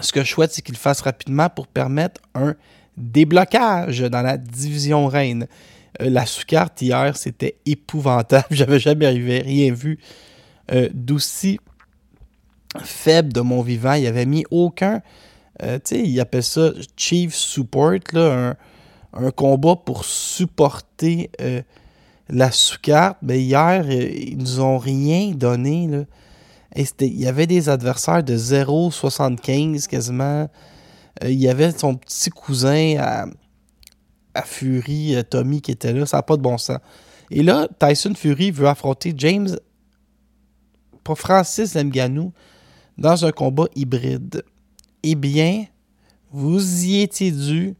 ce 0.00 0.12
que 0.12 0.24
je 0.24 0.28
souhaite, 0.28 0.52
c'est 0.52 0.62
qu'il 0.62 0.76
fasse 0.76 1.00
rapidement 1.00 1.48
pour 1.48 1.68
permettre 1.68 2.20
un 2.34 2.56
déblocage 2.96 4.00
dans 4.00 4.22
la 4.22 4.36
division 4.36 5.06
reine. 5.06 5.46
la 6.00 6.26
sous-carte 6.26 6.82
hier, 6.82 7.16
c'était 7.16 7.56
épouvantable. 7.66 8.46
J'avais 8.50 8.80
jamais 8.80 9.06
rien 9.08 9.72
vu 9.72 10.00
d'aussi 10.92 11.60
faible 12.78 13.32
de 13.32 13.40
mon 13.40 13.62
vivant. 13.62 13.94
Il 13.94 14.06
avait 14.06 14.26
mis 14.26 14.44
aucun. 14.50 15.02
Euh, 15.62 15.78
tu 15.82 15.96
sais, 15.96 16.02
il 16.02 16.20
appelle 16.20 16.42
ça 16.42 16.70
Chief 16.96 17.34
Support, 17.34 18.12
là, 18.12 18.56
un, 19.12 19.30
combat 19.30 19.76
pour 19.76 20.04
supporter 20.04 21.30
euh, 21.40 21.62
la 22.28 22.50
sous-carte. 22.50 23.18
Mais 23.22 23.40
hier, 23.40 23.84
euh, 23.86 23.92
ils 23.92 24.36
nous 24.36 24.60
ont 24.60 24.78
rien 24.78 25.32
donné. 25.32 25.88
Il 26.76 27.20
y 27.20 27.26
avait 27.26 27.46
des 27.46 27.68
adversaires 27.68 28.22
de 28.22 28.36
0,75 28.36 29.86
quasiment. 29.86 30.48
il 31.22 31.40
y 31.40 31.48
avait 31.48 31.72
son 31.72 31.94
petit 31.94 32.28
cousin 32.28 32.96
à, 32.98 33.26
à 34.34 34.42
Fury, 34.42 35.16
Tommy, 35.30 35.62
qui 35.62 35.70
était 35.70 35.94
là. 35.94 36.04
Ça 36.04 36.18
n'a 36.18 36.22
pas 36.22 36.36
de 36.36 36.42
bon 36.42 36.58
sens. 36.58 36.78
Et 37.30 37.42
là, 37.42 37.66
Tyson 37.78 38.14
Fury 38.14 38.50
veut 38.50 38.68
affronter 38.68 39.14
James, 39.16 39.56
pas 41.02 41.14
Francis 41.14 41.74
Ngannou, 41.74 42.32
dans 42.98 43.24
un 43.24 43.32
combat 43.32 43.66
hybride. 43.74 44.42
Eh 45.02 45.14
bien, 45.14 45.66
vous 46.30 46.84
y 46.84 47.00
étiez 47.00 47.30
dû. 47.30 47.74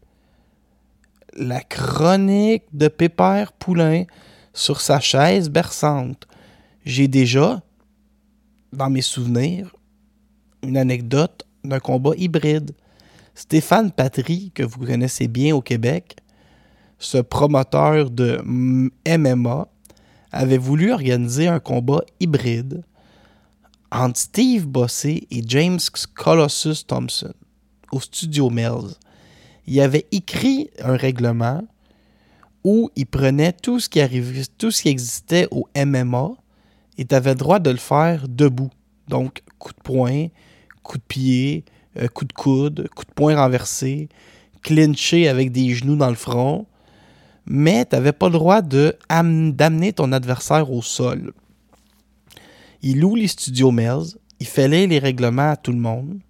La 1.36 1.60
chronique 1.60 2.64
de 2.72 2.88
Pépère 2.88 3.52
Poulain 3.52 4.04
sur 4.54 4.80
sa 4.80 5.00
chaise 5.00 5.50
berçante. 5.50 6.26
J'ai 6.84 7.08
déjà, 7.08 7.62
dans 8.72 8.88
mes 8.88 9.02
souvenirs, 9.02 9.74
une 10.62 10.76
anecdote 10.76 11.46
d'un 11.62 11.80
combat 11.80 12.12
hybride. 12.16 12.72
Stéphane 13.34 13.90
Patry, 13.92 14.50
que 14.54 14.62
vous 14.62 14.86
connaissez 14.86 15.28
bien 15.28 15.54
au 15.54 15.60
Québec, 15.60 16.16
ce 16.98 17.18
promoteur 17.18 18.10
de 18.10 18.40
MMA, 18.44 19.68
avait 20.32 20.58
voulu 20.58 20.92
organiser 20.92 21.48
un 21.48 21.60
combat 21.60 22.02
hybride 22.18 22.82
entre 23.90 24.18
Steve 24.18 24.66
Bossé 24.66 25.26
et 25.30 25.42
James 25.46 25.78
Colossus 26.14 26.86
Thompson 26.86 27.32
au 27.92 28.00
studio 28.00 28.50
Mills. 28.50 28.94
Il 29.66 29.80
avait 29.80 30.06
écrit 30.12 30.70
un 30.82 30.96
règlement 30.96 31.62
où 32.64 32.90
il 32.96 33.06
prenait 33.06 33.52
tout 33.52 33.80
ce 33.80 33.88
qui 33.88 34.88
existait 34.88 35.48
au 35.50 35.68
MMA 35.76 36.30
et 36.98 37.04
tu 37.04 37.14
avais 37.14 37.30
le 37.30 37.36
droit 37.36 37.58
de 37.58 37.70
le 37.70 37.76
faire 37.76 38.26
debout. 38.28 38.70
Donc, 39.08 39.42
coup 39.58 39.72
de 39.72 39.82
poing, 39.82 40.26
coup 40.82 40.98
de 40.98 41.02
pied, 41.02 41.64
euh, 41.98 42.08
coup 42.08 42.24
de 42.24 42.32
coude, 42.32 42.88
coup 42.94 43.04
de 43.04 43.12
poing 43.12 43.36
renversé, 43.36 44.08
clincher 44.62 45.28
avec 45.28 45.52
des 45.52 45.74
genoux 45.74 45.96
dans 45.96 46.08
le 46.08 46.16
front. 46.16 46.66
Mais 47.46 47.84
tu 47.84 47.94
n'avais 47.94 48.12
pas 48.12 48.26
le 48.26 48.32
droit 48.32 48.62
d'amener 48.62 49.92
ton 49.92 50.10
adversaire 50.10 50.72
au 50.72 50.82
sol. 50.82 51.32
Il 52.82 53.00
loue 53.00 53.14
les 53.14 53.28
studios 53.28 53.70
Mills, 53.70 54.16
il 54.40 54.46
fait 54.46 54.68
les 54.68 54.98
règlements 54.98 55.50
à 55.50 55.56
tout 55.56 55.72
le 55.72 55.78
monde, 55.78 56.20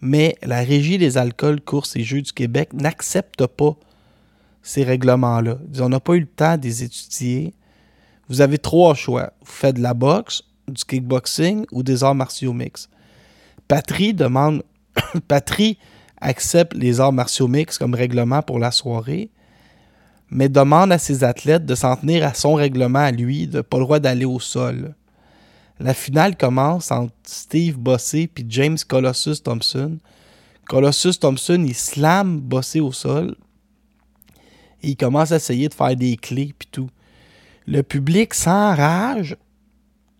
mais 0.00 0.36
la 0.42 0.60
Régie 0.60 0.98
des 0.98 1.18
alcools, 1.18 1.60
courses 1.60 1.96
et 1.96 2.02
jeux 2.02 2.22
du 2.22 2.32
Québec 2.32 2.72
n'accepte 2.72 3.46
pas 3.46 3.76
ces 4.62 4.82
règlements-là. 4.82 5.58
On 5.80 5.88
n'a 5.88 6.00
pas 6.00 6.14
eu 6.14 6.20
le 6.20 6.26
temps 6.26 6.56
de 6.56 6.62
les 6.62 6.82
étudier. 6.84 7.54
Vous 8.28 8.40
avez 8.40 8.58
trois 8.58 8.94
choix. 8.94 9.32
Vous 9.40 9.52
faites 9.52 9.76
de 9.76 9.82
la 9.82 9.94
boxe, 9.94 10.42
du 10.68 10.84
kickboxing 10.84 11.66
ou 11.72 11.82
des 11.82 12.04
arts 12.04 12.14
martiaux 12.14 12.52
mix. 12.52 12.88
Patrie 13.68 14.14
demande. 14.14 14.62
Accepte 16.22 16.74
les 16.74 17.00
arts 17.00 17.14
martiaux 17.14 17.48
mix 17.48 17.78
comme 17.78 17.94
règlement 17.94 18.42
pour 18.42 18.58
la 18.58 18.70
soirée, 18.70 19.30
mais 20.28 20.50
demande 20.50 20.92
à 20.92 20.98
ses 20.98 21.24
athlètes 21.24 21.64
de 21.64 21.74
s'en 21.74 21.96
tenir 21.96 22.26
à 22.26 22.34
son 22.34 22.54
règlement 22.54 22.98
à 22.98 23.10
lui, 23.10 23.46
de 23.46 23.62
pas 23.62 23.78
le 23.78 23.84
droit 23.84 24.00
d'aller 24.00 24.26
au 24.26 24.38
sol. 24.38 24.94
La 25.80 25.94
finale 25.94 26.36
commence 26.36 26.90
entre 26.90 27.14
Steve 27.24 27.78
Bossé 27.78 28.30
et 28.36 28.44
James 28.50 28.76
Colossus 28.86 29.42
Thompson. 29.42 29.96
Colossus 30.68 31.18
Thompson, 31.18 31.64
il 31.66 31.74
slam 31.74 32.38
Bossé 32.38 32.80
au 32.80 32.92
sol. 32.92 33.34
Et 34.82 34.90
il 34.90 34.96
commence 34.96 35.32
à 35.32 35.36
essayer 35.36 35.70
de 35.70 35.74
faire 35.74 35.96
des 35.96 36.18
clés 36.18 36.54
puis 36.56 36.68
tout. 36.70 36.90
Le 37.66 37.82
public 37.82 38.34
s'enrage. 38.34 39.38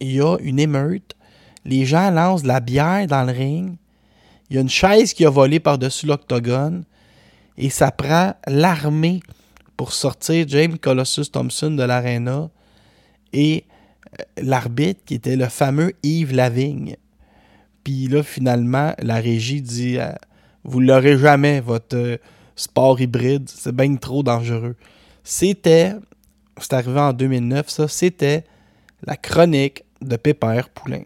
Il 0.01 0.13
y 0.13 0.23
a 0.23 0.39
une 0.41 0.59
émeute. 0.59 1.15
Les 1.67 1.85
gens 1.85 2.11
lancent 2.11 2.43
de 2.43 2.49
la 2.49 2.61
bière 2.61 3.07
dans 3.07 3.25
le 3.25 3.33
ring. 3.33 3.77
Il 4.49 4.57
y 4.57 4.59
a 4.59 4.63
une 4.63 4.71
chaise 4.71 5.13
qui 5.13 5.27
a 5.27 5.31
volé 5.31 5.61
par-dessus 5.61 6.07
l'octogone. 6.07 6.85
Et 7.59 7.69
ça 7.69 7.91
prend 7.91 8.33
l'armée 8.47 9.21
pour 9.77 9.93
sortir 9.93 10.47
James 10.49 10.79
Colossus 10.79 11.31
Thompson 11.31 11.73
de 11.73 11.83
l'aréna. 11.83 12.49
Et 13.35 13.65
l'arbitre 14.37 15.01
qui 15.05 15.15
était 15.15 15.37
le 15.37 15.47
fameux 15.47 15.93
Yves 16.03 16.35
Lavigne. 16.35 16.97
Puis 17.85 18.09
là, 18.09 18.23
finalement, 18.23 18.95
la 18.99 19.17
régie 19.17 19.63
dit 19.63 19.99
euh, 19.99 20.13
Vous 20.65 20.81
l'aurez 20.81 21.19
jamais, 21.19 21.61
votre 21.61 21.97
euh, 21.97 22.17
sport 22.57 23.01
hybride, 23.01 23.49
c'est 23.49 23.75
bien 23.75 23.97
trop 23.97 24.23
dangereux. 24.23 24.77
C'était, 25.25 25.95
c'est 26.61 26.73
arrivé 26.75 27.01
en 27.01 27.13
2009, 27.13 27.69
ça, 27.69 27.89
c'était 27.89 28.45
la 29.07 29.17
chronique 29.17 29.85
de 30.03 30.17
Pépère 30.17 30.69
Poulain. 30.69 31.03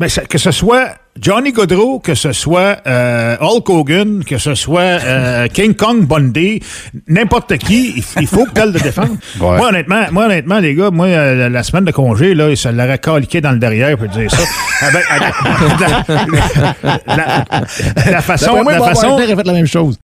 Mais 0.00 0.08
que 0.08 0.38
ce 0.38 0.50
soit 0.50 0.96
Johnny 1.20 1.52
Godreau, 1.52 1.98
que 2.00 2.14
ce 2.14 2.32
soit 2.32 2.78
euh, 2.86 3.36
Hulk 3.38 3.68
Hogan, 3.68 4.24
que 4.24 4.38
ce 4.38 4.54
soit 4.54 4.80
euh, 4.80 5.46
King 5.52 5.74
Kong 5.74 6.06
Bundy, 6.06 6.60
n'importe 7.06 7.58
qui, 7.58 8.02
il, 8.16 8.26
faut 8.26 8.46
que 8.46 8.62
le 8.62 8.80
défendre. 8.80 9.16
Moi, 9.38 9.68
honnêtement, 9.68 10.04
moi, 10.10 10.24
honnêtement, 10.24 10.58
les 10.58 10.74
gars, 10.74 10.90
moi, 10.90 11.06
euh, 11.08 11.50
la 11.50 11.62
semaine 11.62 11.84
de 11.84 11.92
congé, 11.92 12.34
là, 12.34 12.56
ça 12.56 12.72
l'aurait 12.72 12.98
caliqué 12.98 13.42
dans 13.42 13.52
le 13.52 13.58
derrière 13.58 13.98
pour 13.98 14.08
dire 14.08 14.30
ça. 14.30 14.42
la, 18.10 18.22
façon... 18.22 18.62
La 18.62 18.80
façon... 18.80 19.18
fait 19.18 19.44
la 19.44 19.52
même 19.52 19.66
chose. 19.66 19.98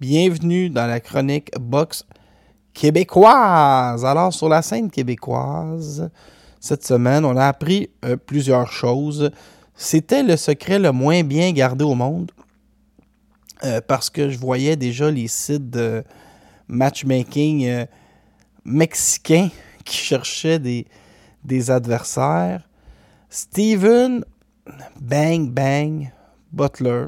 Bienvenue 0.00 0.70
dans 0.70 0.86
la 0.86 1.00
chronique 1.00 1.50
boxe 1.60 2.04
québécoise. 2.72 4.04
Alors, 4.04 4.32
sur 4.32 4.48
la 4.48 4.62
scène 4.62 4.90
québécoise, 4.90 6.10
cette 6.60 6.86
semaine, 6.86 7.26
on 7.26 7.36
a 7.36 7.46
appris 7.46 7.90
plusieurs 8.26 8.72
choses 8.72 9.30
c'était 9.74 10.22
le 10.22 10.36
secret 10.36 10.78
le 10.78 10.92
moins 10.92 11.22
bien 11.22 11.52
gardé 11.52 11.84
au 11.84 11.94
monde. 11.94 12.30
Euh, 13.64 13.80
parce 13.80 14.10
que 14.10 14.28
je 14.28 14.38
voyais 14.38 14.76
déjà 14.76 15.10
les 15.10 15.28
sites 15.28 15.70
de 15.70 16.04
matchmaking 16.68 17.66
euh, 17.66 17.86
mexicains 18.64 19.48
qui 19.84 19.96
cherchaient 19.96 20.58
des, 20.58 21.70
adversaires. 21.70 22.68
Steven 23.30 24.24
Bang 25.00 25.50
Bang 25.50 26.12
Butler 26.52 27.06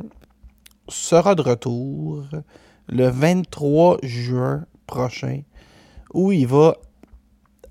sera 0.88 1.34
de 1.34 1.42
retour 1.42 2.24
le 2.88 3.08
23 3.08 3.98
juin 4.02 4.66
prochain 4.86 5.42
où 6.14 6.32
il 6.32 6.46
va 6.46 6.76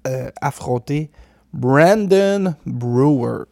euh, 0.07 0.29
affronter 0.41 1.11
Brandon 1.53 2.55
Brewer. 2.65 3.45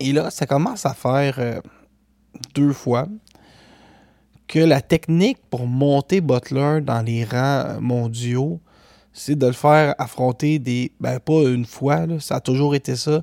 Et 0.00 0.12
là, 0.12 0.30
ça 0.30 0.46
commence 0.46 0.86
à 0.86 0.94
faire 0.94 1.34
euh, 1.38 1.60
deux 2.54 2.72
fois 2.72 3.06
que 4.48 4.58
la 4.58 4.80
technique 4.80 5.38
pour 5.50 5.66
monter 5.66 6.20
Butler 6.22 6.80
dans 6.82 7.02
les 7.02 7.24
rangs 7.24 7.64
euh, 7.66 7.80
mondiaux, 7.80 8.60
c'est 9.12 9.36
de 9.36 9.46
le 9.46 9.52
faire 9.52 9.94
affronter 9.98 10.58
des. 10.58 10.92
Ben, 11.00 11.20
pas 11.20 11.42
une 11.42 11.66
fois, 11.66 12.06
ça 12.18 12.36
a 12.36 12.40
toujours 12.40 12.74
été 12.74 12.96
ça, 12.96 13.22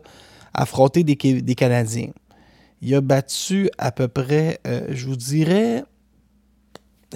affronter 0.53 1.03
des, 1.03 1.15
des 1.15 1.55
Canadiens. 1.55 2.11
Il 2.81 2.93
a 2.93 3.01
battu 3.01 3.69
à 3.79 3.91
peu 3.91 4.07
près, 4.07 4.59
euh, 4.67 4.87
je 4.91 5.07
vous 5.07 5.15
dirais, 5.15 5.83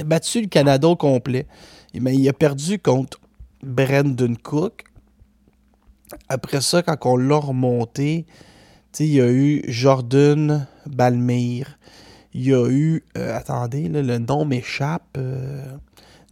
battu 0.03 0.41
le 0.41 0.47
Canada 0.47 0.87
au 0.87 0.95
complet. 0.95 1.45
Mais 1.93 2.15
il 2.15 2.27
a 2.27 2.33
perdu 2.33 2.79
contre 2.79 3.19
Brendan 3.61 4.37
Cook. 4.37 4.85
Après 6.29 6.61
ça, 6.61 6.81
quand 6.81 6.97
on 7.05 7.17
l'a 7.17 7.37
remonté, 7.37 8.25
il 8.99 9.13
y 9.13 9.21
a 9.21 9.31
eu 9.31 9.63
Jordan 9.67 10.67
Balmire. 10.85 11.77
Il 12.33 12.47
y 12.47 12.53
a 12.53 12.69
eu. 12.69 13.03
Euh, 13.17 13.37
attendez, 13.37 13.87
le 13.87 14.17
nom 14.17 14.45
m'échappe. 14.45 15.17
Euh, 15.17 15.77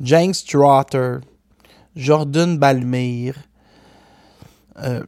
James 0.02 0.34
Trotter. 0.48 1.17
Jordan 1.95 2.58
Balmire. 2.58 3.36
Euh, 4.82 5.04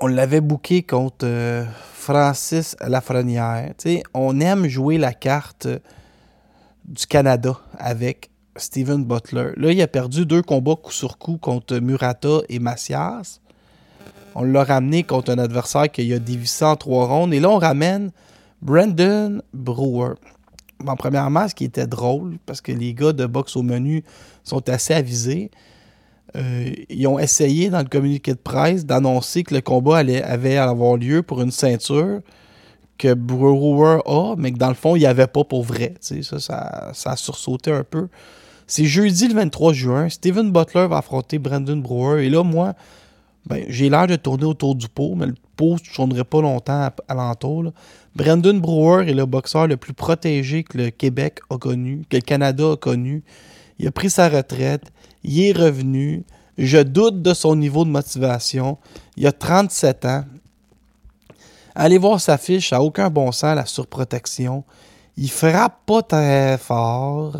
on 0.00 0.06
l'avait 0.06 0.40
booké 0.40 0.82
contre 0.82 1.66
Francis 1.94 2.76
Lafrenière. 2.80 3.72
on 4.14 4.40
aime 4.40 4.66
jouer 4.66 4.98
la 4.98 5.12
carte 5.12 5.68
du 6.84 7.06
Canada 7.06 7.58
avec 7.78 8.30
Steven 8.56 9.04
Butler. 9.04 9.52
Là, 9.56 9.72
il 9.72 9.80
a 9.80 9.88
perdu 9.88 10.26
deux 10.26 10.42
combats 10.42 10.76
coup 10.76 10.92
sur 10.92 11.18
coup 11.18 11.38
contre 11.38 11.78
Murata 11.78 12.40
et 12.48 12.58
Macias. 12.58 13.40
On 14.34 14.44
l'a 14.44 14.64
ramené 14.64 15.02
contre 15.02 15.30
un 15.30 15.38
adversaire 15.38 15.90
qui 15.90 16.12
a 16.12 16.18
dévissé 16.18 16.64
en 16.64 16.76
trois 16.76 17.06
rondes. 17.06 17.34
Et 17.34 17.40
là, 17.40 17.50
on 17.50 17.58
ramène 17.58 18.10
Brandon 18.60 19.42
Brewer. 19.52 20.14
En 20.86 20.96
premièrement, 20.96 21.48
ce 21.48 21.54
qui 21.54 21.64
était 21.64 21.86
drôle, 21.86 22.38
parce 22.46 22.60
que 22.60 22.72
les 22.72 22.94
gars 22.94 23.12
de 23.12 23.26
boxe 23.26 23.56
au 23.56 23.62
menu 23.62 24.02
sont 24.42 24.68
assez 24.68 24.94
avisés, 24.94 25.50
euh, 26.34 26.70
ils 26.88 27.06
ont 27.06 27.18
essayé 27.18 27.68
dans 27.68 27.80
le 27.80 27.88
communiqué 27.88 28.32
de 28.32 28.38
presse 28.38 28.86
d'annoncer 28.86 29.42
que 29.42 29.54
le 29.54 29.60
combat 29.60 29.98
allait, 29.98 30.22
avait 30.22 30.56
à 30.56 30.70
avoir 30.70 30.96
lieu 30.96 31.22
pour 31.22 31.42
une 31.42 31.50
ceinture 31.50 32.20
que 32.96 33.14
Brewer 33.14 34.00
a, 34.06 34.34
mais 34.38 34.52
que 34.52 34.58
dans 34.58 34.68
le 34.68 34.74
fond, 34.74 34.96
il 34.96 35.00
n'y 35.00 35.06
avait 35.06 35.26
pas 35.26 35.44
pour 35.44 35.62
vrai. 35.62 35.94
Ça, 36.00 36.14
ça, 36.22 36.90
ça, 36.94 37.10
a 37.10 37.16
sursauté 37.16 37.70
un 37.72 37.84
peu. 37.84 38.08
C'est 38.66 38.84
jeudi 38.84 39.28
le 39.28 39.34
23 39.34 39.72
juin. 39.72 40.08
Steven 40.08 40.50
Butler 40.50 40.86
va 40.86 40.98
affronter 40.98 41.38
Brandon 41.38 41.76
Brewer. 41.76 42.24
Et 42.24 42.30
là, 42.30 42.42
moi, 42.42 42.74
ben, 43.46 43.64
j'ai 43.68 43.90
l'air 43.90 44.06
de 44.06 44.16
tourner 44.16 44.44
autour 44.44 44.74
du 44.74 44.88
pot, 44.88 45.14
mais 45.16 45.26
le 45.26 45.34
pot 45.56 45.74
ne 45.74 45.94
tournerait 45.94 46.24
pas 46.24 46.40
longtemps 46.40 46.90
à, 47.08 47.14
l'entour. 47.14 47.72
Brandon 48.14 48.54
Brewer 48.54 49.08
est 49.08 49.14
le 49.14 49.26
boxeur 49.26 49.66
le 49.66 49.76
plus 49.76 49.94
protégé 49.94 50.62
que 50.62 50.78
le 50.78 50.90
Québec 50.90 51.40
a 51.50 51.58
connu, 51.58 52.04
que 52.08 52.16
le 52.16 52.22
Canada 52.22 52.72
a 52.72 52.76
connu. 52.76 53.24
Il 53.78 53.88
a 53.88 53.90
pris 53.90 54.10
sa 54.10 54.28
retraite, 54.28 54.92
il 55.24 55.40
est 55.40 55.52
revenu. 55.52 56.24
Je 56.56 56.78
doute 56.78 57.22
de 57.22 57.34
son 57.34 57.56
niveau 57.56 57.84
de 57.84 57.90
motivation. 57.90 58.78
Il 59.16 59.26
a 59.26 59.32
37 59.32 60.04
ans. 60.04 60.24
Allez 61.74 61.98
voir 61.98 62.20
sa 62.20 62.38
fiche, 62.38 62.70
n'a 62.70 62.82
aucun 62.82 63.10
bon 63.10 63.32
sens, 63.32 63.56
la 63.56 63.66
surprotection. 63.66 64.62
Il 65.16 65.30
frappe 65.30 65.84
pas 65.86 66.02
très 66.02 66.58
fort. 66.58 67.36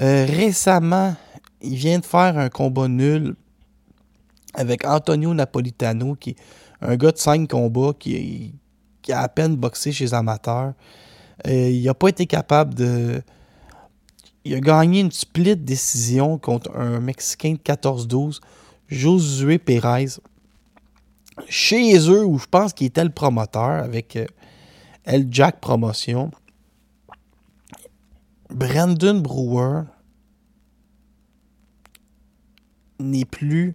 Euh, 0.00 0.26
récemment, 0.26 1.14
il 1.60 1.74
vient 1.74 1.98
de 1.98 2.04
faire 2.04 2.38
un 2.38 2.48
combat 2.48 2.88
nul 2.88 3.34
avec 4.54 4.86
Antonio 4.86 5.34
Napolitano, 5.34 6.14
qui 6.14 6.30
est 6.30 6.36
un 6.80 6.96
gars 6.96 7.12
de 7.12 7.18
5 7.18 7.48
combats 7.48 7.92
qui, 7.98 8.54
a 9.10 9.20
à 9.20 9.28
peine 9.28 9.56
boxé 9.56 9.92
chez 9.92 10.04
les 10.04 10.14
amateurs. 10.14 10.74
Il 11.46 11.82
n'a 11.82 11.94
pas 11.94 12.08
été 12.08 12.26
capable 12.26 12.74
de. 12.74 13.22
Il 14.44 14.54
a 14.54 14.60
gagné 14.60 15.00
une 15.00 15.10
split 15.10 15.56
décision 15.56 16.38
contre 16.38 16.76
un 16.76 17.00
Mexicain 17.00 17.52
de 17.52 17.58
14-12, 17.58 18.40
Josué 18.88 19.58
Pérez. 19.58 20.18
Chez 21.48 21.98
eux, 22.08 22.24
où 22.24 22.38
je 22.38 22.46
pense 22.46 22.72
qu'il 22.72 22.86
était 22.86 23.02
le 23.02 23.10
promoteur 23.10 23.82
avec 23.82 24.14
euh, 24.16 24.26
El 25.04 25.26
Jack 25.30 25.60
Promotion. 25.60 26.30
Brandon 28.50 29.18
Brewer 29.18 29.82
n'est 33.00 33.24
plus 33.24 33.74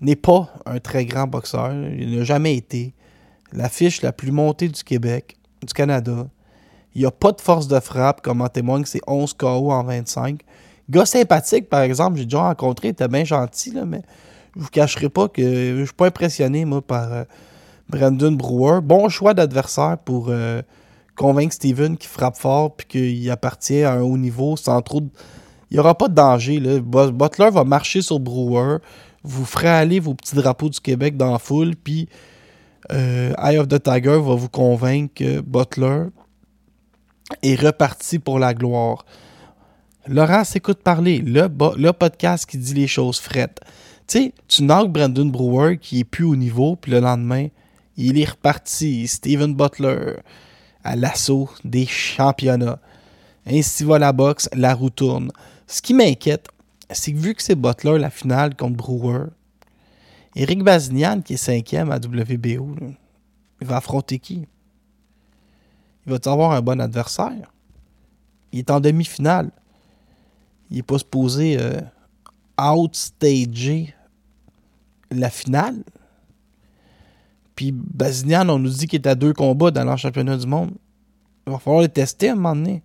n'est 0.00 0.16
pas 0.16 0.52
un 0.66 0.78
très 0.78 1.04
grand 1.04 1.26
boxeur. 1.26 1.72
Il 1.72 2.16
n'a 2.16 2.24
jamais 2.24 2.56
été. 2.56 2.94
L'affiche 3.52 4.02
la 4.02 4.12
plus 4.12 4.32
montée 4.32 4.68
du 4.68 4.82
Québec, 4.82 5.36
du 5.66 5.72
Canada. 5.72 6.26
Il 6.94 7.02
n'y 7.02 7.06
a 7.06 7.10
pas 7.10 7.32
de 7.32 7.40
force 7.40 7.68
de 7.68 7.78
frappe, 7.80 8.20
comme 8.20 8.40
en 8.40 8.48
témoigne 8.48 8.84
c'est 8.84 9.00
11 9.06 9.34
KO 9.34 9.70
en 9.70 9.84
25. 9.84 10.40
Gars 10.88 11.06
sympathique, 11.06 11.68
par 11.68 11.82
exemple, 11.82 12.18
j'ai 12.18 12.24
déjà 12.24 12.42
rencontré, 12.42 12.88
il 12.88 12.90
était 12.90 13.08
bien 13.08 13.24
gentil, 13.24 13.72
mais 13.86 14.02
je 14.56 14.62
vous 14.62 14.68
cacherai 14.68 15.08
pas 15.08 15.28
que 15.28 15.42
je 15.78 15.84
suis 15.84 15.94
pas 15.94 16.06
impressionné, 16.06 16.64
moi, 16.64 16.82
par 16.82 17.12
euh, 17.12 17.24
Brandon 17.88 18.32
Brewer. 18.32 18.80
Bon 18.82 19.08
choix 19.08 19.34
d'adversaire 19.34 19.98
pour 20.04 20.26
euh, 20.30 20.62
convaincre 21.16 21.54
Steven 21.54 21.96
qu'il 21.96 22.08
frappe 22.08 22.36
fort 22.36 22.74
puis 22.74 22.86
qu'il 22.86 23.30
appartient 23.30 23.82
à 23.82 23.92
un 23.92 24.00
haut 24.00 24.16
niveau 24.16 24.56
sans 24.56 24.80
trop 24.82 25.00
de... 25.00 25.08
Il 25.70 25.74
n'y 25.74 25.78
aura 25.80 25.96
pas 25.96 26.08
de 26.08 26.14
danger. 26.14 26.58
Là. 26.58 26.80
Butler 26.80 27.50
va 27.50 27.62
marcher 27.62 28.02
sur 28.02 28.18
Brewer 28.18 28.78
vous 29.22 29.44
ferez 29.44 29.68
aller 29.68 30.00
vos 30.00 30.14
petits 30.14 30.34
drapeaux 30.34 30.68
du 30.68 30.80
Québec 30.80 31.16
dans 31.16 31.32
la 31.32 31.38
foule, 31.38 31.76
puis 31.76 32.08
euh, 32.92 33.32
Eye 33.38 33.58
of 33.58 33.68
the 33.68 33.82
Tiger 33.82 34.18
va 34.20 34.34
vous 34.34 34.48
convaincre 34.48 35.14
que 35.14 35.40
Butler 35.40 36.06
est 37.42 37.60
reparti 37.60 38.18
pour 38.18 38.38
la 38.38 38.54
gloire. 38.54 39.04
Laurent 40.06 40.44
s'écoute 40.44 40.82
parler, 40.82 41.18
le, 41.18 41.48
le 41.76 41.92
podcast 41.92 42.46
qui 42.46 42.58
dit 42.58 42.74
les 42.74 42.86
choses 42.86 43.20
frettes. 43.20 43.60
Tu 44.06 44.18
sais, 44.18 44.32
tu 44.48 44.62
knock 44.62 44.90
Brandon 44.90 45.26
Brewer 45.26 45.78
qui 45.78 46.00
est 46.00 46.04
plus 46.04 46.24
au 46.24 46.34
niveau, 46.34 46.76
puis 46.76 46.90
le 46.90 47.00
lendemain, 47.00 47.48
il 47.96 48.18
est 48.18 48.30
reparti. 48.30 49.06
Steven 49.06 49.54
Butler 49.54 50.16
à 50.82 50.96
l'assaut 50.96 51.50
des 51.64 51.86
championnats. 51.86 52.80
Ainsi 53.46 53.84
va 53.84 53.98
la 53.98 54.12
boxe, 54.12 54.48
la 54.54 54.74
roue 54.74 54.90
tourne. 54.90 55.30
Ce 55.66 55.80
qui 55.82 55.94
m'inquiète, 55.94 56.48
c'est 56.92 57.12
que 57.12 57.18
vu 57.18 57.34
que 57.34 57.42
c'est 57.42 57.54
Butler 57.54 57.98
la 57.98 58.10
finale 58.10 58.56
contre 58.56 58.76
Brewer, 58.76 59.26
Eric 60.36 60.62
Bazignan, 60.62 61.22
qui 61.22 61.34
est 61.34 61.36
cinquième 61.36 61.90
à 61.90 61.96
WBO, 61.96 62.76
il 63.60 63.66
va 63.66 63.76
affronter 63.76 64.18
qui? 64.18 64.46
Il 66.06 66.12
va 66.12 66.18
avoir 66.32 66.52
un 66.52 66.62
bon 66.62 66.80
adversaire? 66.80 67.52
Il 68.52 68.60
est 68.60 68.70
en 68.70 68.80
demi-finale. 68.80 69.50
Il 70.70 70.76
n'est 70.76 70.82
pas 70.82 70.98
supposé 70.98 71.56
euh, 71.58 71.80
outstager 72.58 73.94
la 75.10 75.30
finale. 75.30 75.82
Puis 77.54 77.72
Bazignan, 77.72 78.48
on 78.48 78.58
nous 78.58 78.70
dit 78.70 78.86
qu'il 78.86 79.00
est 79.00 79.08
à 79.08 79.14
deux 79.14 79.32
combats 79.32 79.70
dans 79.70 79.84
leur 79.84 79.98
championnat 79.98 80.36
du 80.36 80.46
monde. 80.46 80.72
Il 81.46 81.52
va 81.52 81.58
falloir 81.58 81.82
le 81.82 81.88
tester 81.88 82.28
à 82.28 82.32
un 82.32 82.36
moment 82.36 82.54
donné 82.54 82.82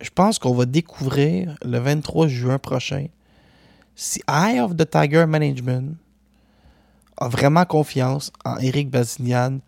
je 0.00 0.10
pense 0.10 0.38
qu'on 0.38 0.54
va 0.54 0.64
découvrir 0.64 1.56
le 1.62 1.78
23 1.78 2.28
juin 2.28 2.58
prochain 2.58 3.06
si 3.94 4.22
Eye 4.28 4.60
of 4.60 4.76
the 4.76 4.88
Tiger 4.88 5.26
Management 5.26 5.96
a 7.18 7.28
vraiment 7.28 7.66
confiance 7.66 8.32
en 8.44 8.56
Eric 8.58 8.90
Bazignan 8.90 9.58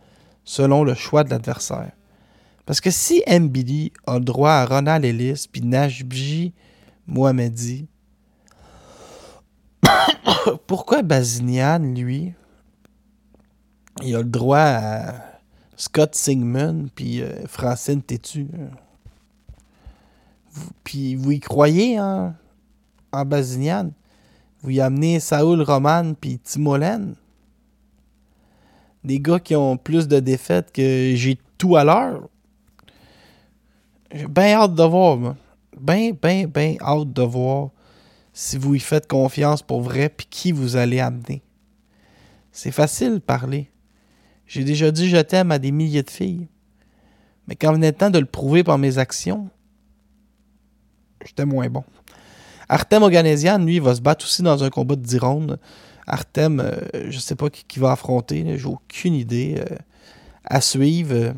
selon 0.44 0.84
le 0.84 0.94
choix 0.94 1.22
de 1.22 1.30
l'adversaire. 1.30 1.92
Parce 2.64 2.80
que 2.80 2.90
si 2.90 3.22
MBD 3.28 3.92
a 4.06 4.18
le 4.18 4.24
droit 4.24 4.52
à 4.52 4.64
Ronald 4.64 5.04
Ellis 5.04 5.46
puis 5.50 5.60
Najibji 5.62 6.54
Mohamedi, 7.06 7.88
pourquoi 10.66 11.02
Bazignan, 11.02 11.80
lui, 11.94 12.32
il 14.02 14.14
a 14.14 14.18
le 14.20 14.24
droit 14.24 14.58
à 14.58 15.14
Scott 15.76 16.14
Singman 16.14 16.88
puis 16.94 17.20
euh, 17.20 17.46
Francine 17.46 18.00
Tétu? 18.02 18.48
Puis 20.84 21.14
vous 21.14 21.32
y 21.32 21.40
croyez 21.40 21.96
hein, 21.96 22.34
en 23.12 23.24
Bazignan? 23.24 23.92
Vous 24.62 24.70
y 24.70 24.80
amenez 24.80 25.20
Saoul 25.20 25.62
Roman 25.62 26.14
puis 26.14 26.38
Timolen? 26.38 27.14
Des 29.02 29.18
gars 29.18 29.40
qui 29.40 29.56
ont 29.56 29.76
plus 29.76 30.06
de 30.06 30.20
défaites 30.20 30.72
que 30.72 31.12
j'ai 31.14 31.38
tout 31.58 31.76
à 31.76 31.84
l'heure? 31.84 32.28
J'ai 34.14 34.28
bien 34.28 34.54
hâte 34.54 34.74
de 34.74 34.82
voir, 34.84 35.16
moi. 35.16 35.36
Bien, 35.80 36.12
bien, 36.12 36.46
bien 36.46 36.76
hâte 36.80 37.12
de 37.12 37.22
voir 37.22 37.70
si 38.32 38.56
vous 38.56 38.74
y 38.74 38.80
faites 38.80 39.08
confiance 39.08 39.62
pour 39.62 39.80
vrai 39.80 40.08
puis 40.08 40.26
qui 40.28 40.52
vous 40.52 40.76
allez 40.76 41.00
amener. 41.00 41.42
C'est 42.52 42.70
facile 42.70 43.14
de 43.14 43.18
parler. 43.18 43.70
J'ai 44.46 44.64
déjà 44.64 44.90
dit 44.90 45.08
je 45.08 45.16
t'aime 45.16 45.50
à 45.50 45.58
des 45.58 45.72
milliers 45.72 46.02
de 46.02 46.10
filles. 46.10 46.46
Mais 47.48 47.56
quand 47.56 47.72
venait 47.72 47.90
le 47.90 47.96
temps 47.96 48.10
de 48.10 48.18
le 48.18 48.26
prouver 48.26 48.62
par 48.62 48.78
mes 48.78 48.98
actions, 48.98 49.48
j'étais 51.24 51.44
moins 51.44 51.68
bon. 51.68 51.84
Artem 52.68 53.02
Oganesian, 53.02 53.58
lui, 53.58 53.78
va 53.78 53.94
se 53.94 54.00
battre 54.00 54.24
aussi 54.24 54.42
dans 54.42 54.64
un 54.64 54.70
combat 54.70 54.96
de 54.96 55.02
10 55.02 55.18
rondes. 55.18 55.58
Artem, 56.06 56.62
je 56.62 56.98
euh, 56.98 57.10
je 57.10 57.18
sais 57.18 57.34
pas 57.34 57.50
qui, 57.50 57.78
va 57.78 57.92
affronter, 57.92 58.56
j'ai 58.56 58.66
aucune 58.66 59.14
idée. 59.14 59.56
Euh, 59.58 59.76
à 60.44 60.60
suivre. 60.60 61.14
Euh, 61.14 61.32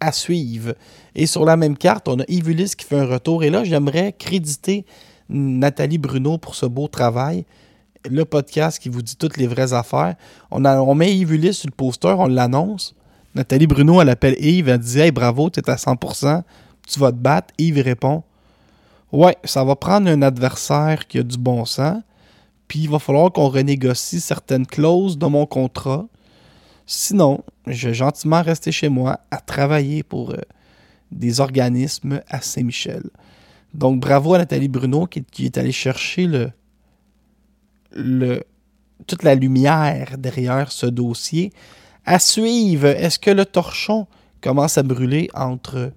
à 0.00 0.12
suivre. 0.12 0.74
Et 1.14 1.26
sur 1.26 1.44
la 1.44 1.56
même 1.56 1.76
carte, 1.76 2.08
on 2.08 2.20
a 2.20 2.24
Ivulis 2.28 2.72
qui 2.76 2.84
fait 2.84 2.98
un 2.98 3.06
retour. 3.06 3.42
Et 3.42 3.50
là, 3.50 3.64
j'aimerais 3.64 4.12
créditer 4.12 4.84
Nathalie 5.28 5.98
Bruno 5.98 6.38
pour 6.38 6.54
ce 6.54 6.66
beau 6.66 6.88
travail. 6.88 7.44
Le 8.08 8.24
podcast 8.24 8.78
qui 8.78 8.90
vous 8.90 9.02
dit 9.02 9.16
toutes 9.16 9.36
les 9.36 9.46
vraies 9.46 9.72
affaires. 9.72 10.14
On, 10.50 10.64
a, 10.64 10.80
on 10.80 10.94
met 10.94 11.14
Ivulis 11.14 11.54
sur 11.54 11.68
le 11.68 11.74
poster, 11.74 12.14
on 12.18 12.26
l'annonce. 12.26 12.94
Nathalie 13.34 13.66
Bruno, 13.66 14.00
elle 14.00 14.10
appelle 14.10 14.36
Yves, 14.38 14.68
elle 14.68 14.78
dit 14.78 15.00
Hey, 15.00 15.10
bravo, 15.10 15.50
tu 15.50 15.58
es 15.58 15.70
à 15.70 15.76
100%, 15.76 16.42
tu 16.86 17.00
vas 17.00 17.10
te 17.10 17.16
battre. 17.16 17.52
Yves 17.58 17.82
répond 17.82 18.22
Ouais, 19.14 19.36
ça 19.44 19.62
va 19.62 19.76
prendre 19.76 20.10
un 20.10 20.22
adversaire 20.22 21.06
qui 21.06 21.20
a 21.20 21.22
du 21.22 21.38
bon 21.38 21.64
sens, 21.64 22.02
puis 22.66 22.80
il 22.80 22.90
va 22.90 22.98
falloir 22.98 23.30
qu'on 23.30 23.48
renégocie 23.48 24.18
certaines 24.18 24.66
clauses 24.66 25.16
de 25.16 25.26
mon 25.26 25.46
contrat. 25.46 26.08
Sinon, 26.84 27.44
je 27.68 27.90
vais 27.90 27.94
gentiment 27.94 28.42
rester 28.42 28.72
chez 28.72 28.88
moi 28.88 29.20
à 29.30 29.36
travailler 29.36 30.02
pour 30.02 30.32
euh, 30.32 30.38
des 31.12 31.38
organismes 31.38 32.22
à 32.28 32.40
Saint-Michel. 32.40 33.04
Donc, 33.72 34.00
bravo 34.00 34.34
à 34.34 34.38
Nathalie 34.38 34.66
Bruno 34.66 35.06
qui, 35.06 35.44
est 35.44 35.58
allée 35.58 35.70
chercher 35.70 36.26
le, 36.26 36.50
le, 37.92 38.42
toute 39.06 39.22
la 39.22 39.36
lumière 39.36 40.16
derrière 40.18 40.72
ce 40.72 40.86
dossier. 40.86 41.52
À 42.04 42.18
suivre, 42.18 42.88
est-ce 42.88 43.20
que 43.20 43.30
le 43.30 43.46
torchon 43.46 44.08
commence 44.40 44.76
à 44.76 44.82
brûler 44.82 45.30
entre 45.34 45.92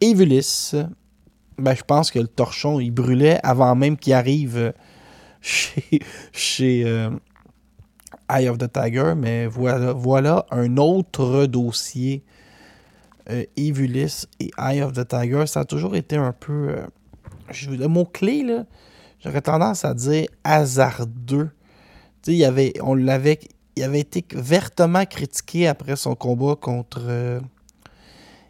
Evulis, 0.00 0.72
ben, 1.58 1.74
je 1.74 1.82
pense 1.82 2.10
que 2.10 2.18
le 2.18 2.28
torchon, 2.28 2.80
il 2.80 2.90
brûlait 2.90 3.38
avant 3.42 3.74
même 3.74 3.96
qu'il 3.96 4.12
arrive 4.12 4.72
chez, 5.40 6.00
chez 6.32 6.84
euh, 6.84 7.10
Eye 8.28 8.48
of 8.48 8.58
the 8.58 8.70
Tiger. 8.72 9.14
Mais 9.16 9.46
voilà, 9.46 9.92
voilà 9.92 10.46
un 10.50 10.76
autre 10.76 11.46
dossier. 11.46 12.24
Euh, 13.30 13.44
et 13.56 13.72
Eye 14.58 14.82
of 14.82 14.92
the 14.92 15.06
Tiger, 15.06 15.46
ça 15.46 15.60
a 15.60 15.64
toujours 15.64 15.96
été 15.96 16.16
un 16.16 16.32
peu. 16.32 16.70
Euh, 16.70 16.86
le 17.70 17.86
mot-clé, 17.86 18.42
là, 18.42 18.64
j'aurais 19.22 19.42
tendance 19.42 19.84
à 19.84 19.94
dire 19.94 20.26
hasardeux. 20.44 21.50
Tu 22.22 22.32
sais, 22.32 22.36
il 22.38 22.44
avait, 22.44 22.72
on 22.82 22.94
l'avait, 22.94 23.38
il 23.76 23.82
avait 23.82 24.00
été 24.00 24.24
vertement 24.32 25.04
critiqué 25.04 25.68
après 25.68 25.96
son 25.96 26.14
combat 26.14 26.56
contre 26.56 27.02
euh, 27.02 27.40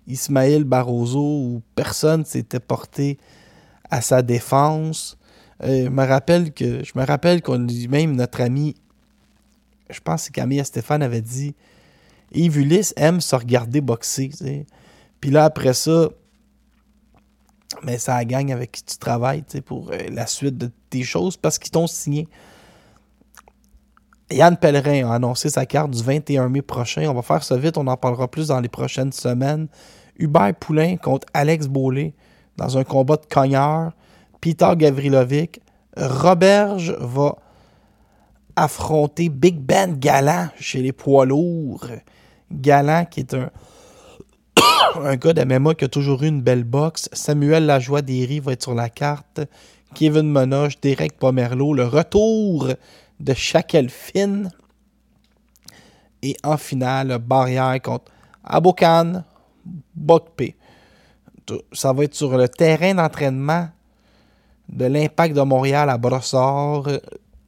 Ismaël 0.07 0.65
Barroso, 0.65 1.21
où 1.21 1.63
personne 1.75 2.25
s'était 2.25 2.61
porté 2.61 3.19
à 3.91 4.01
sa 4.01 4.23
défense. 4.23 5.17
Euh, 5.63 5.85
je 5.85 5.91
me 5.91 6.05
rappelle 6.05 6.53
que 6.53 6.85
je 6.85 6.93
me 6.97 7.05
rappelle 7.05 7.43
qu'on 7.43 7.67
même 7.89 8.17
notre 8.17 8.41
ami, 8.41 8.75
je 9.91 10.01
pense 10.01 10.29
que 10.29 10.33
Camille 10.33 10.65
Stéphane 10.65 11.03
avait 11.03 11.21
dit 11.21 11.55
Yves 12.33 12.93
aime 12.97 13.21
se 13.21 13.37
regarder 13.37 13.81
boxer. 13.81 14.31
Puis 15.21 15.31
là, 15.31 15.45
après 15.45 15.75
ça, 15.75 16.09
mais 17.83 17.99
ça 17.99 18.25
gagne 18.25 18.53
avec 18.53 18.73
qui 18.73 18.85
tu 18.85 18.97
travailles 18.99 19.45
pour 19.65 19.91
euh, 19.91 19.99
la 20.11 20.27
suite 20.27 20.57
de 20.59 20.71
tes 20.91 21.03
choses 21.03 21.37
parce 21.37 21.59
qu'ils 21.59 21.71
t'ont 21.71 21.87
signé. 21.87 22.29
Yann 24.35 24.57
Pellerin 24.57 25.09
a 25.09 25.15
annoncé 25.15 25.49
sa 25.49 25.65
carte 25.65 25.91
du 25.91 26.03
21 26.03 26.49
mai 26.49 26.63
prochain. 26.63 27.09
On 27.09 27.15
va 27.15 27.23
faire 27.23 27.45
ça 27.45 27.57
vite, 27.57 27.79
on 27.79 27.87
en 27.87 27.97
parlera 27.97 28.29
plus 28.29 28.49
dans 28.49 28.61
les 28.61 28.69
prochaines 28.69 29.13
semaines. 29.13 29.69
Hubert 30.19 30.55
Poulain 30.55 30.97
contre 30.97 31.27
Alex 31.35 31.69
Beaulé 31.69 32.15
dans 32.57 32.77
un 32.77 32.85
combat 32.85 33.17
de 33.17 33.27
cogneur. 33.27 33.93
Peter 34.41 34.71
Gavrilovic. 34.77 35.61
Roberge 35.97 36.97
va 36.99 37.37
affronter 38.57 39.29
Big 39.29 39.59
Ben 39.59 39.97
Galant 39.99 40.49
chez 40.59 40.83
les 40.83 40.93
poids 40.93 41.25
lourds. 41.25 41.87
Galant 42.51 43.05
qui 43.05 43.21
est 43.21 43.35
un, 43.35 43.51
un 45.01 45.17
gars 45.17 45.33
d'MMA 45.33 45.75
qui 45.75 45.85
a 45.85 45.89
toujours 45.89 46.23
eu 46.25 46.27
une 46.27 46.43
belle 46.43 46.65
boxe. 46.65 47.09
Samuel 47.13 47.67
Lajoie 47.67 48.03
Derry 48.03 48.41
va 48.41 48.53
être 48.53 48.63
sur 48.63 48.75
la 48.75 48.89
carte. 48.89 49.41
Kevin 49.95 50.29
Monoche, 50.29 50.81
Derek 50.81 51.17
Pomerleau. 51.19 51.73
Le 51.73 51.85
retour 51.85 52.69
de 53.21 53.35
Finn. 53.35 54.51
Et 56.23 56.37
en 56.43 56.57
finale, 56.57 57.19
barrière 57.19 57.81
contre 57.83 58.13
Abokan 58.43 59.25
Bokpe. 59.95 60.55
Ça 61.73 61.93
va 61.93 62.05
être 62.05 62.15
sur 62.15 62.37
le 62.37 62.49
terrain 62.49 62.95
d'entraînement 62.95 63.69
de 64.69 64.87
l'Impact 64.87 65.37
de 65.37 65.43
Montréal 65.43 65.91
à 65.91 65.99
Brossard. 65.99 66.89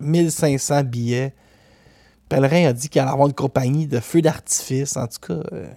1500 0.00 0.84
billets. 0.84 1.34
Pellerin 2.28 2.68
a 2.68 2.72
dit 2.72 2.88
qu'il 2.88 3.00
allait 3.00 3.10
avoir 3.10 3.28
une 3.28 3.34
compagnie 3.34 3.86
de 3.86 4.00
feux 4.00 4.22
d'artifice. 4.22 4.96
En 4.96 5.06
tout 5.06 5.20
cas, 5.26 5.40
euh, 5.52 5.68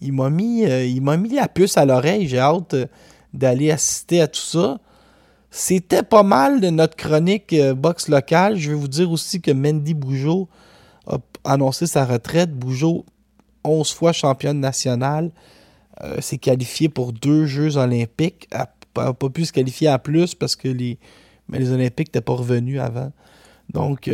il 0.00 0.12
m'a 0.12 0.30
mis, 0.30 0.64
euh, 0.64 1.16
mis 1.16 1.28
la 1.30 1.48
puce 1.48 1.76
à 1.76 1.84
l'oreille. 1.84 2.26
J'ai 2.26 2.38
hâte 2.38 2.74
euh, 2.74 2.86
d'aller 3.34 3.70
assister 3.70 4.22
à 4.22 4.28
tout 4.28 4.40
ça. 4.40 4.80
C'était 5.54 6.02
pas 6.02 6.22
mal 6.22 6.62
de 6.62 6.70
notre 6.70 6.96
chronique 6.96 7.54
boxe 7.76 8.08
locale. 8.08 8.56
Je 8.56 8.70
vais 8.70 8.76
vous 8.76 8.88
dire 8.88 9.10
aussi 9.10 9.42
que 9.42 9.50
Mendy 9.50 9.92
Bougeot 9.92 10.48
a 11.06 11.18
annoncé 11.44 11.86
sa 11.86 12.06
retraite. 12.06 12.52
Bougeot, 12.52 13.04
11 13.62 13.92
fois 13.92 14.12
championne 14.12 14.58
nationale, 14.60 15.30
s'est 16.20 16.38
qualifié 16.38 16.88
pour 16.88 17.12
deux 17.12 17.44
Jeux 17.44 17.76
olympiques. 17.76 18.48
n'a 18.50 18.72
pas, 18.94 19.12
pu 19.12 19.44
se 19.44 19.52
qualifier 19.52 19.88
à 19.88 19.98
plus 19.98 20.34
parce 20.34 20.56
que 20.56 20.68
les, 20.68 20.98
les 21.50 21.70
Olympiques 21.70 22.08
n'étaient 22.08 22.22
pas 22.22 22.32
revenus 22.32 22.80
avant. 22.80 23.12
Donc, 23.74 24.10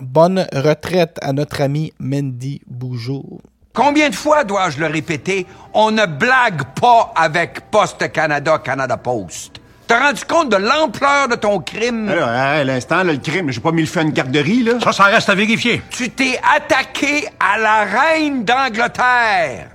bonne 0.00 0.46
retraite 0.52 1.18
à 1.20 1.32
notre 1.32 1.62
ami 1.62 1.92
Mendy 1.98 2.60
Bougeot. 2.68 3.40
Combien 3.72 4.08
de 4.08 4.14
fois 4.14 4.44
dois-je 4.44 4.78
le 4.78 4.86
répéter? 4.86 5.46
On 5.72 5.90
ne 5.90 6.06
blague 6.06 6.62
pas 6.80 7.12
avec 7.16 7.72
Poste 7.72 8.12
Canada, 8.12 8.58
Canada 8.58 8.96
Post. 8.96 9.60
T'as 9.86 10.06
rendu 10.06 10.24
compte 10.24 10.50
de 10.50 10.56
l'ampleur 10.56 11.28
de 11.28 11.34
ton 11.34 11.60
crime? 11.60 12.08
Alors, 12.08 12.28
à 12.28 12.64
l'instant, 12.64 13.02
le 13.04 13.18
crime, 13.18 13.50
j'ai 13.50 13.60
pas 13.60 13.70
mis 13.70 13.82
le 13.82 13.86
feu 13.86 14.00
à 14.00 14.02
une 14.02 14.12
garderie, 14.12 14.62
là. 14.62 14.80
Ça, 14.80 14.92
ça 14.92 15.04
reste 15.04 15.28
à 15.28 15.34
vérifier. 15.34 15.82
Tu 15.90 16.08
t'es 16.08 16.38
attaqué 16.56 17.26
à 17.38 17.58
la 17.58 17.84
reine 17.84 18.44
d'Angleterre 18.44 19.70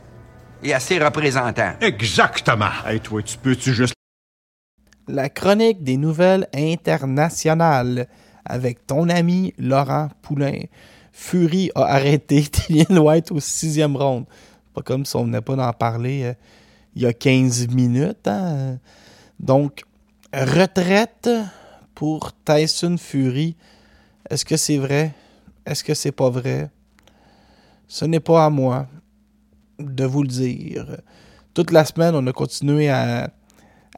et 0.63 0.73
à 0.73 0.79
ses 0.79 0.97
représentants. 0.97 1.73
Exactement. 1.79 2.71
Hey, 2.87 2.99
toi, 3.01 3.21
tu 3.21 3.37
peux-tu 3.37 3.73
juste... 3.73 3.93
La 5.07 5.29
chronique 5.29 5.83
des 5.83 5.97
nouvelles 5.97 6.47
internationales 6.55 8.07
avec 8.45 8.87
ton 8.87 9.09
ami 9.09 9.53
Laurent 9.59 10.09
Poulain. 10.23 10.61
Fury 11.11 11.69
a 11.75 11.83
arrêté 11.83 12.47
Dillian 12.67 12.97
White 12.97 13.31
au 13.31 13.39
sixième 13.39 13.95
round. 13.95 14.25
Pas 14.73 14.81
comme 14.81 15.05
si 15.05 15.15
on 15.15 15.25
venait 15.25 15.41
pas 15.41 15.55
d'en 15.55 15.73
parler 15.73 16.23
euh, 16.23 16.33
il 16.95 17.03
y 17.03 17.05
a 17.05 17.13
15 17.13 17.67
minutes. 17.67 18.27
Hein. 18.27 18.77
Donc, 19.39 19.83
retraite 20.33 21.29
pour 21.95 22.31
Tyson 22.45 22.97
Fury. 22.97 23.55
Est-ce 24.29 24.45
que 24.45 24.57
c'est 24.57 24.77
vrai? 24.77 25.13
Est-ce 25.65 25.83
que 25.83 25.93
c'est 25.93 26.11
pas 26.11 26.29
vrai? 26.29 26.69
Ce 27.87 28.05
n'est 28.05 28.19
pas 28.19 28.45
à 28.45 28.49
moi 28.49 28.87
de 29.79 30.05
vous 30.05 30.23
le 30.23 30.29
dire. 30.29 30.97
Toute 31.53 31.71
la 31.71 31.85
semaine, 31.85 32.15
on 32.15 32.25
a 32.27 32.33
continué 32.33 32.89
à, 32.89 33.31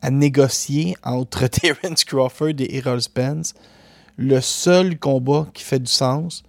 à 0.02 0.10
négocier 0.10 0.96
entre 1.04 1.48
Terence 1.48 2.04
Crawford 2.04 2.60
et 2.60 2.78
Errol 2.78 3.02
Spence. 3.02 3.54
Le 4.18 4.40
seul 4.42 4.98
combat 5.00 5.48
qui 5.54 5.64
fait 5.64 5.80
du 5.80 5.92
sens, 5.92 6.44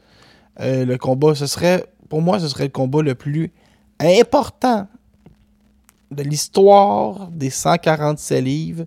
euh, 0.60 0.84
le 0.84 0.98
combat, 0.98 1.34
ce 1.34 1.46
serait, 1.46 1.86
pour 2.08 2.22
moi, 2.22 2.38
ce 2.38 2.48
serait 2.48 2.64
le 2.64 2.70
combat 2.70 3.02
le 3.02 3.14
plus 3.14 3.52
important 3.98 4.86
de 6.10 6.22
l'histoire 6.22 7.28
des 7.28 7.50
147 7.50 8.44
livres. 8.44 8.84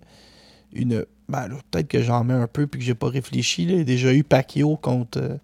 Une, 0.76 1.06
ben, 1.28 1.48
peut-être 1.70 1.88
que 1.88 2.02
j'en 2.02 2.22
mets 2.24 2.34
un 2.34 2.46
peu 2.46 2.66
puis 2.66 2.80
que 2.80 2.86
j'ai 2.86 2.94
pas 2.94 3.08
réfléchi. 3.08 3.72
A 3.80 3.84
déjà 3.84 4.12
eu 4.12 4.22
Pacquiao 4.22 4.76
contre 4.76 5.18
euh, 5.20 5.36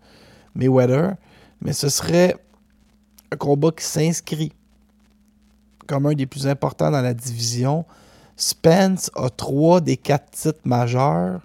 Mayweather. 0.54 1.14
Mais 1.60 1.72
ce 1.72 1.88
serait 1.88 2.36
un 3.32 3.36
combat 3.36 3.70
qui 3.70 3.84
s'inscrit 3.84 4.52
comme 5.86 6.06
un 6.06 6.14
des 6.14 6.26
plus 6.26 6.46
importants 6.46 6.90
dans 6.90 7.02
la 7.02 7.14
division. 7.14 7.84
Spence 8.36 9.10
a 9.14 9.30
trois 9.30 9.80
des 9.80 9.96
quatre 9.96 10.30
titres 10.30 10.60
majeurs. 10.64 11.40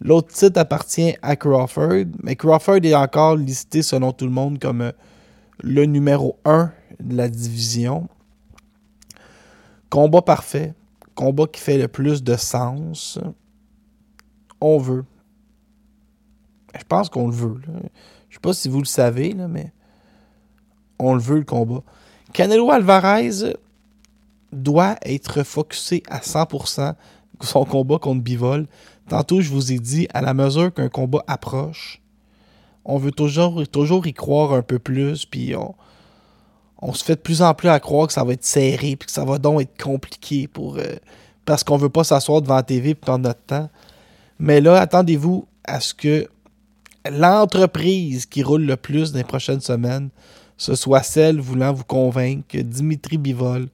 L'autre 0.00 0.32
titre 0.32 0.60
appartient 0.60 1.16
à 1.22 1.34
Crawford, 1.34 2.04
mais 2.22 2.36
Crawford 2.36 2.84
est 2.84 2.94
encore 2.94 3.36
listé 3.36 3.82
selon 3.82 4.12
tout 4.12 4.26
le 4.26 4.30
monde 4.30 4.60
comme 4.60 4.82
euh, 4.82 4.92
le 5.60 5.86
numéro 5.86 6.38
1 6.44 6.70
de 7.00 7.16
la 7.16 7.28
division. 7.28 8.08
Combat 9.90 10.22
parfait, 10.22 10.74
combat 11.18 11.48
qui 11.48 11.60
fait 11.60 11.78
le 11.78 11.88
plus 11.88 12.22
de 12.22 12.36
sens. 12.36 13.18
On 14.60 14.78
veut. 14.78 15.04
Je 16.78 16.84
pense 16.84 17.08
qu'on 17.08 17.26
le 17.26 17.34
veut. 17.34 17.56
Je 17.66 17.72
Je 18.28 18.34
sais 18.34 18.40
pas 18.40 18.52
si 18.52 18.68
vous 18.68 18.78
le 18.78 18.86
savez, 18.86 19.34
mais 19.34 19.72
on 21.00 21.14
le 21.14 21.20
veut 21.20 21.38
le 21.38 21.44
combat. 21.44 21.82
Canelo 22.32 22.70
Alvarez 22.70 23.52
doit 24.52 24.96
être 25.02 25.42
focusé 25.42 26.04
à 26.08 26.20
100% 26.20 26.94
son 27.40 27.64
combat 27.64 27.98
contre 27.98 28.22
Bivol. 28.22 28.68
Tantôt, 29.08 29.40
je 29.40 29.50
vous 29.50 29.72
ai 29.72 29.80
dit, 29.80 30.06
à 30.14 30.20
la 30.20 30.34
mesure 30.34 30.72
qu'un 30.72 30.88
combat 30.88 31.24
approche, 31.26 32.00
on 32.84 32.96
veut 32.96 33.10
toujours, 33.10 33.66
toujours 33.66 34.06
y 34.06 34.12
croire 34.12 34.52
un 34.52 34.62
peu 34.62 34.78
plus, 34.78 35.24
puis 35.24 35.56
on, 35.56 35.74
se 36.92 37.04
fait 37.04 37.16
de 37.16 37.20
plus 37.20 37.42
en 37.42 37.54
plus 37.54 37.68
à 37.68 37.80
croire 37.80 38.06
que 38.06 38.12
ça 38.12 38.24
va 38.24 38.32
être 38.32 38.44
serré, 38.44 38.96
puis 38.96 39.06
que 39.06 39.12
ça 39.12 39.24
va 39.24 39.38
donc 39.38 39.62
être 39.62 39.82
compliqué 39.82 40.46
pour, 40.46 40.76
euh, 40.76 40.96
parce 41.44 41.64
qu'on 41.64 41.76
veut 41.76 41.88
pas 41.88 42.04
s'asseoir 42.04 42.42
devant 42.42 42.56
la 42.56 42.62
TV 42.62 42.90
et 42.90 42.94
prendre 42.94 43.24
notre 43.24 43.42
temps. 43.42 43.68
Mais 44.38 44.60
là, 44.60 44.80
attendez-vous 44.80 45.46
à 45.64 45.80
ce 45.80 45.92
que 45.94 46.28
l'entreprise 47.10 48.26
qui 48.26 48.42
roule 48.42 48.62
le 48.62 48.76
plus 48.76 49.12
dans 49.12 49.18
les 49.18 49.24
prochaines 49.24 49.60
semaines, 49.60 50.10
ce 50.56 50.74
soit 50.74 51.02
celle 51.02 51.40
voulant 51.40 51.72
vous 51.72 51.84
convaincre 51.84 52.44
que 52.48 52.58
Dimitri 52.58 53.18
Bivol 53.18 53.68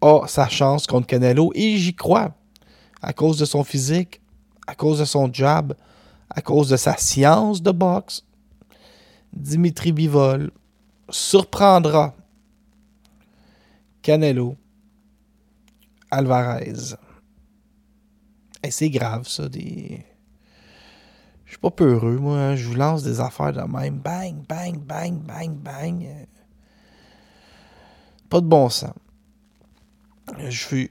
a 0.00 0.26
sa 0.26 0.48
chance 0.48 0.86
contre 0.86 1.06
Canelo. 1.06 1.52
Et 1.54 1.76
j'y 1.76 1.94
crois. 1.94 2.32
À 3.00 3.12
cause 3.12 3.38
de 3.38 3.44
son 3.44 3.64
physique, 3.64 4.20
à 4.66 4.74
cause 4.74 4.98
de 4.98 5.04
son 5.04 5.30
job, 5.32 5.74
à 6.30 6.40
cause 6.40 6.68
de 6.68 6.76
sa 6.76 6.96
science 6.96 7.62
de 7.62 7.70
boxe, 7.70 8.24
Dimitri 9.32 9.92
Bivol 9.92 10.50
surprendra 11.14 12.12
Canelo 14.02 14.56
Alvarez. 16.10 16.96
Et 18.62 18.70
c'est 18.70 18.90
grave, 18.90 19.28
ça, 19.28 19.48
des. 19.48 20.04
Je 21.44 21.52
suis 21.52 21.58
pas 21.58 21.70
peureux, 21.70 22.16
moi. 22.16 22.38
Hein. 22.38 22.56
Je 22.56 22.66
vous 22.66 22.74
lance 22.74 23.02
des 23.04 23.20
affaires 23.20 23.52
de 23.52 23.60
même. 23.60 23.98
Bang, 23.98 24.44
bang, 24.48 24.76
bang, 24.76 25.14
bang, 25.20 25.54
bang. 25.54 26.26
Pas 28.28 28.40
de 28.40 28.46
bon 28.46 28.68
sens. 28.68 28.92
je 30.48 30.86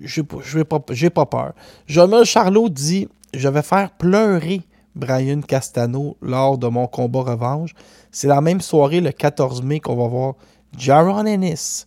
j'ai 0.00 0.64
pas, 0.64 0.80
pas 0.80 1.26
peur. 1.26 1.52
Jamel 1.86 2.24
Charlot 2.24 2.68
dit 2.68 3.08
Je 3.32 3.48
vais 3.48 3.62
faire 3.62 3.92
pleurer 3.92 4.62
Brian 4.94 5.40
Castano 5.40 6.16
lors 6.20 6.58
de 6.58 6.66
mon 6.68 6.86
combat 6.86 7.22
revanche. 7.22 7.74
C'est 8.10 8.28
la 8.28 8.40
même 8.40 8.60
soirée, 8.60 9.00
le 9.00 9.12
14 9.12 9.62
mai, 9.62 9.80
qu'on 9.80 9.96
va 9.96 10.06
voir 10.06 10.34
Jaron 10.76 11.26
Ennis 11.26 11.86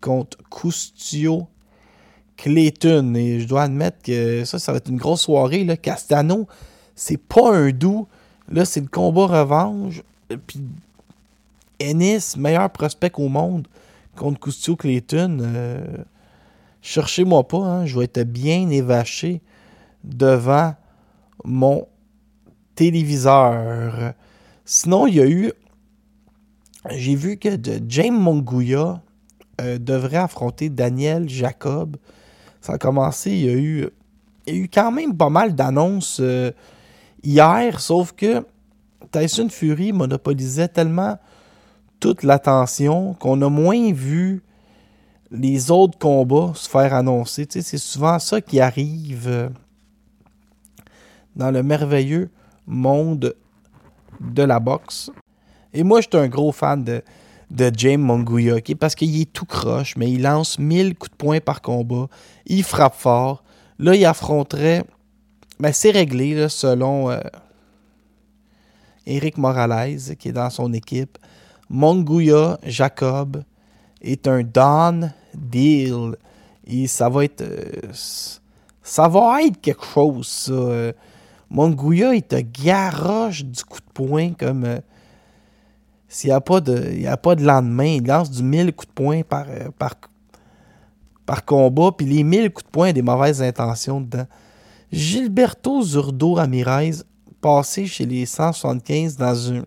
contre 0.00 0.38
Custio 0.50 1.46
Clayton. 2.36 3.14
Et 3.14 3.40
je 3.40 3.46
dois 3.46 3.62
admettre 3.62 4.02
que 4.02 4.44
ça, 4.44 4.58
ça 4.58 4.72
va 4.72 4.78
être 4.78 4.88
une 4.88 4.96
grosse 4.96 5.22
soirée. 5.22 5.64
Là. 5.64 5.76
Castano, 5.76 6.46
c'est 6.94 7.18
pas 7.18 7.54
un 7.54 7.70
doux. 7.70 8.06
Là, 8.50 8.64
c'est 8.64 8.80
le 8.80 8.88
combat 8.88 9.26
revanche. 9.26 10.02
Ennis, 11.78 12.36
meilleur 12.36 12.70
prospect 12.70 13.12
au 13.16 13.28
monde 13.28 13.68
contre 14.16 14.40
Custio 14.40 14.76
Clayton. 14.76 15.38
Euh, 15.40 15.84
cherchez-moi 16.80 17.46
pas, 17.46 17.58
hein, 17.58 17.86
je 17.86 17.98
vais 17.98 18.04
être 18.04 18.22
bien 18.22 18.70
évaché 18.70 19.42
devant 20.04 20.74
mon 21.44 21.86
téléviseur. 22.76 24.12
Sinon, 24.64 25.08
il 25.08 25.14
y 25.16 25.20
a 25.20 25.26
eu. 25.26 25.52
J'ai 26.90 27.16
vu 27.16 27.36
que 27.36 27.48
James 27.88 28.16
Monguia 28.16 29.02
euh, 29.60 29.78
devrait 29.78 30.18
affronter 30.18 30.68
Daniel 30.68 31.28
Jacob. 31.28 31.96
Ça 32.60 32.74
a 32.74 32.78
commencé, 32.78 33.32
il 33.32 33.44
y 33.44 33.48
a 33.48 33.54
eu, 33.54 33.88
il 34.46 34.54
y 34.54 34.58
a 34.58 34.60
eu 34.60 34.68
quand 34.72 34.92
même 34.92 35.16
pas 35.16 35.30
mal 35.30 35.54
d'annonces 35.54 36.18
euh, 36.20 36.52
hier, 37.22 37.80
sauf 37.80 38.12
que 38.12 38.44
Tyson 39.10 39.48
Fury 39.48 39.92
monopolisait 39.92 40.68
tellement 40.68 41.18
toute 42.00 42.22
l'attention 42.22 43.14
qu'on 43.14 43.40
a 43.42 43.48
moins 43.48 43.92
vu 43.92 44.42
les 45.30 45.70
autres 45.70 45.98
combats 45.98 46.52
se 46.54 46.68
faire 46.68 46.94
annoncer. 46.94 47.46
c'est 47.48 47.78
souvent 47.78 48.18
ça 48.18 48.40
qui 48.40 48.60
arrive 48.60 49.26
euh, 49.26 49.48
dans 51.34 51.50
le 51.50 51.62
merveilleux 51.62 52.30
monde 52.66 53.34
de 54.20 54.42
la 54.42 54.60
boxe. 54.60 55.10
Et 55.72 55.82
moi, 55.82 56.00
je 56.00 56.08
suis 56.10 56.18
un 56.18 56.28
gros 56.28 56.52
fan 56.52 56.82
de, 56.82 57.02
de 57.50 57.70
James 57.76 58.00
Monguia, 58.00 58.56
parce 58.78 58.94
qu'il 58.94 59.20
est 59.20 59.32
tout 59.32 59.44
croche, 59.44 59.96
mais 59.96 60.10
il 60.10 60.22
lance 60.22 60.58
1000 60.58 60.96
coups 60.96 61.10
de 61.10 61.16
poing 61.16 61.40
par 61.40 61.62
combat. 61.62 62.08
Il 62.46 62.62
frappe 62.62 62.94
fort. 62.94 63.44
Là, 63.78 63.94
il 63.94 64.04
affronterait. 64.04 64.84
Mais 65.58 65.68
ben, 65.68 65.72
c'est 65.72 65.90
réglé, 65.90 66.48
selon 66.48 67.10
euh, 67.10 67.20
Eric 69.06 69.38
Morales, 69.38 70.16
qui 70.18 70.28
est 70.28 70.32
dans 70.32 70.50
son 70.50 70.72
équipe. 70.72 71.18
Monguia 71.68 72.58
Jacob 72.64 73.42
est 74.02 74.28
un 74.28 74.42
Don 74.42 75.10
Deal. 75.34 76.16
Et 76.66 76.86
ça 76.86 77.08
va 77.08 77.24
être. 77.24 77.42
Euh, 77.42 77.92
ça 78.82 79.08
va 79.08 79.42
être 79.42 79.60
quelque 79.60 79.84
chose, 79.84 80.26
ça. 80.26 80.92
Monguia, 81.56 82.14
il 82.14 82.22
te 82.22 82.36
garoche 82.36 83.42
du 83.42 83.64
coup 83.64 83.78
de 83.78 83.92
poing 83.94 84.34
comme. 84.34 84.64
Euh, 84.64 84.78
s'il 86.06 86.28
n'y 86.28 86.34
a, 86.34 86.40
pas 86.42 86.60
de, 86.60 87.06
a 87.06 87.16
pas 87.16 87.34
de 87.34 87.42
lendemain, 87.44 87.96
il 87.96 88.06
lance 88.06 88.30
du 88.30 88.42
1000 88.42 88.74
coups 88.74 88.88
de 88.88 88.92
poing 88.92 89.22
par, 89.22 89.46
euh, 89.48 89.70
par, 89.76 89.94
par 91.24 91.44
combat, 91.46 91.92
puis 91.96 92.06
les 92.06 92.22
1000 92.22 92.52
coups 92.52 92.66
de 92.66 92.70
poing, 92.70 92.92
des 92.92 93.00
mauvaises 93.00 93.40
intentions 93.40 94.02
dedans. 94.02 94.26
Gilberto 94.92 95.82
Zurdo 95.82 96.34
Ramirez, 96.34 97.02
passé 97.40 97.86
chez 97.86 98.04
les 98.04 98.26
175 98.26 99.16
dans 99.16 99.34
une, 99.34 99.64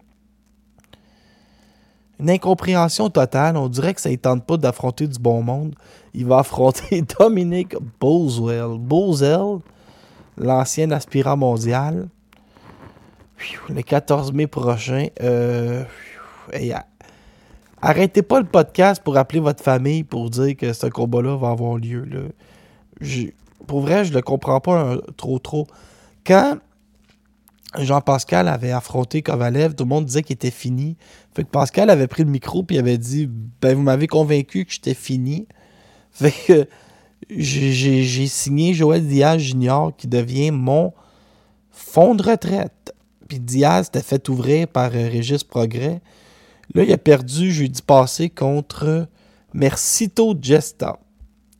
une 2.19 2.29
incompréhension 2.29 3.09
totale. 3.09 3.57
On 3.57 3.67
dirait 3.67 3.95
que 3.95 4.01
ça 4.01 4.11
ne 4.11 4.15
tente 4.15 4.45
pas 4.45 4.57
d'affronter 4.57 5.07
du 5.07 5.17
bon 5.17 5.41
monde. 5.41 5.73
Il 6.13 6.27
va 6.27 6.39
affronter 6.39 7.03
Dominic 7.19 7.75
Boswell. 7.99 8.77
Boswell, 8.77 9.59
l'ancien 10.39 10.91
aspirant 10.91 11.37
mondial. 11.37 12.07
Le 13.69 13.81
14 13.81 14.33
mai 14.33 14.47
prochain. 14.47 15.07
Euh, 15.21 15.83
arrêtez 17.81 18.21
pas 18.21 18.39
le 18.39 18.45
podcast 18.45 19.01
pour 19.03 19.17
appeler 19.17 19.39
votre 19.39 19.63
famille 19.63 20.03
pour 20.03 20.29
dire 20.29 20.57
que 20.57 20.73
ce 20.73 20.87
combat-là 20.87 21.37
va 21.37 21.49
avoir 21.51 21.77
lieu. 21.77 22.05
pour 23.67 23.81
vrai, 23.81 24.03
je 24.03 24.13
le 24.13 24.21
comprends 24.21 24.59
pas 24.59 24.97
trop 25.15 25.39
trop. 25.39 25.67
Quand 26.25 26.57
Jean-Pascal 27.77 28.47
avait 28.47 28.71
affronté 28.71 29.21
Kovalev, 29.21 29.75
tout 29.75 29.83
le 29.83 29.89
monde 29.89 30.05
disait 30.05 30.23
qu'il 30.23 30.33
était 30.33 30.51
fini. 30.51 30.97
Fait 31.35 31.43
que 31.43 31.49
Pascal 31.49 31.89
avait 31.89 32.07
pris 32.07 32.23
le 32.23 32.31
micro 32.31 32.65
et 32.69 32.79
avait 32.79 32.97
dit 32.97 33.29
Ben, 33.61 33.75
vous 33.75 33.83
m'avez 33.83 34.07
convaincu 34.07 34.65
que 34.65 34.73
j'étais 34.73 34.95
fini. 34.95 35.47
Fait 36.11 36.33
que 36.47 36.67
j'ai 37.29 38.27
signé 38.27 38.73
Joël 38.73 39.05
Diaz 39.05 39.39
Junior 39.39 39.95
qui 39.95 40.07
devient 40.07 40.51
mon 40.51 40.93
fonds 41.71 42.15
de 42.15 42.23
retraite. 42.23 42.93
Puis 43.27 43.39
Diaz 43.39 43.87
était 43.87 44.01
fait 44.01 44.27
ouvrir 44.29 44.67
par 44.67 44.91
euh, 44.93 45.07
Régis 45.07 45.43
Progrès. 45.43 46.01
Là, 46.73 46.83
il 46.83 46.91
a 46.91 46.97
perdu 46.97 47.51
jeudi 47.51 47.81
passé 47.81 48.29
contre 48.29 49.07
Mercito 49.53 50.35
Gesta. 50.39 50.99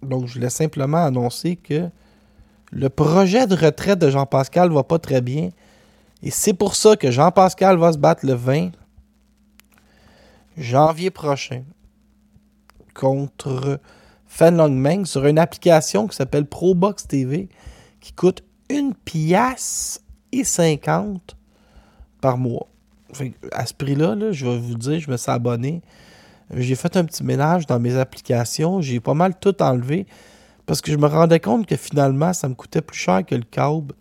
Donc, 0.02 0.28
je 0.28 0.36
voulais 0.36 0.50
simplement 0.50 1.04
annoncer 1.04 1.56
que 1.56 1.90
le 2.72 2.90
projet 2.90 3.48
de 3.48 3.56
retraite 3.56 4.00
de 4.00 4.10
Jean-Pascal 4.10 4.72
va 4.72 4.84
pas 4.84 5.00
très 5.00 5.22
bien. 5.22 5.50
Et 6.22 6.32
c'est 6.32 6.54
pour 6.54 6.76
ça 6.76 6.96
que 6.96 7.12
Jean-Pascal 7.12 7.78
va 7.78 7.94
se 7.94 7.98
battre 7.98 8.26
le 8.26 8.34
20 8.34 8.72
janvier 10.58 11.10
prochain 11.10 11.64
contre 12.94 13.80
Fan 14.30 14.56
Meng 14.56 15.06
sur 15.06 15.26
une 15.26 15.40
application 15.40 16.08
qui 16.08 16.16
s'appelle 16.16 16.46
ProBox 16.46 17.08
TV 17.08 17.50
qui 18.00 18.14
coûte 18.14 18.44
une 18.70 18.94
pièce 18.94 20.02
et 20.32 20.44
50 20.46 21.36
par 22.22 22.38
mois. 22.38 22.68
à 23.52 23.66
ce 23.66 23.74
prix-là, 23.74 24.16
je 24.32 24.46
vais 24.46 24.58
vous 24.58 24.76
dire, 24.76 25.00
je 25.00 25.12
me 25.12 25.18
suis 25.18 25.32
abonné. 25.32 25.82
J'ai 26.56 26.76
fait 26.76 26.96
un 26.96 27.04
petit 27.04 27.24
ménage 27.24 27.66
dans 27.66 27.80
mes 27.80 27.98
applications. 27.98 28.82
J'ai 28.82 29.00
pas 29.00 29.16
mal 29.16 29.38
tout 29.38 29.62
enlevé 29.62 30.06
parce 30.66 30.80
que 30.80 30.92
je 30.92 30.98
me 30.98 31.08
rendais 31.08 31.40
compte 31.40 31.66
que 31.66 31.76
finalement, 31.76 32.32
ça 32.32 32.48
me 32.48 32.54
coûtait 32.54 32.82
plus 32.82 32.98
cher 32.98 33.26
que 33.26 33.36
le 33.36 33.44
câble 33.44 33.96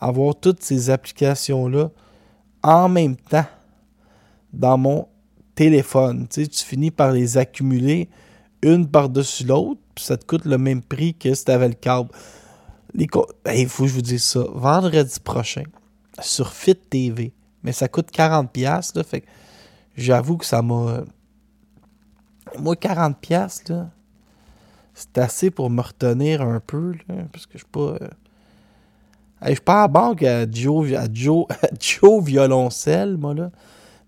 avoir 0.00 0.34
toutes 0.34 0.62
ces 0.62 0.90
applications-là 0.90 1.90
en 2.62 2.88
même 2.88 3.16
temps 3.16 3.46
dans 4.52 4.78
mon 4.78 5.08
téléphone. 5.54 6.26
Tu 6.28 6.46
finis 6.52 6.90
par 6.90 7.12
les 7.12 7.36
accumuler 7.36 8.08
une 8.62 8.88
par-dessus 8.88 9.44
l'autre, 9.44 9.80
puis 9.94 10.04
ça 10.04 10.16
te 10.16 10.24
coûte 10.24 10.44
le 10.44 10.58
même 10.58 10.82
prix 10.82 11.14
que 11.14 11.32
si 11.34 11.44
tu 11.44 11.50
avais 11.50 11.68
le 11.68 11.74
câble. 11.74 12.10
Il 12.94 13.08
faut 13.68 13.84
que 13.84 13.88
je 13.88 13.94
vous 13.94 14.02
dise 14.02 14.24
ça. 14.24 14.44
Vendredi 14.52 15.20
prochain, 15.20 15.64
sur 16.20 16.52
Fit 16.52 16.74
TV, 16.74 17.32
mais 17.62 17.72
ça 17.72 17.88
coûte 17.88 18.10
40$, 18.10 18.96
là, 18.96 19.04
fait 19.04 19.24
j'avoue 19.96 20.36
que 20.38 20.46
ça 20.46 20.62
m'a. 20.62 21.02
Moi, 22.58 22.74
40$, 22.74 23.70
là, 23.70 23.90
c'est 24.94 25.18
assez 25.18 25.50
pour 25.50 25.70
me 25.70 25.82
retenir 25.82 26.42
un 26.42 26.60
peu, 26.60 26.94
là, 27.08 27.16
parce 27.32 27.46
que 27.46 27.52
je 27.54 27.58
suis 27.58 27.66
pas. 27.70 27.96
Euh, 28.02 28.08
je 29.42 29.52
suis 29.52 29.60
pas 29.60 29.84
à 29.84 29.88
banque 29.88 30.24
à 30.24 30.50
Joe, 30.50 30.92
à 30.94 31.06
Joe, 31.12 31.46
Joe 31.78 32.24
Violoncelle, 32.24 33.16
moi, 33.16 33.34
là. 33.34 33.50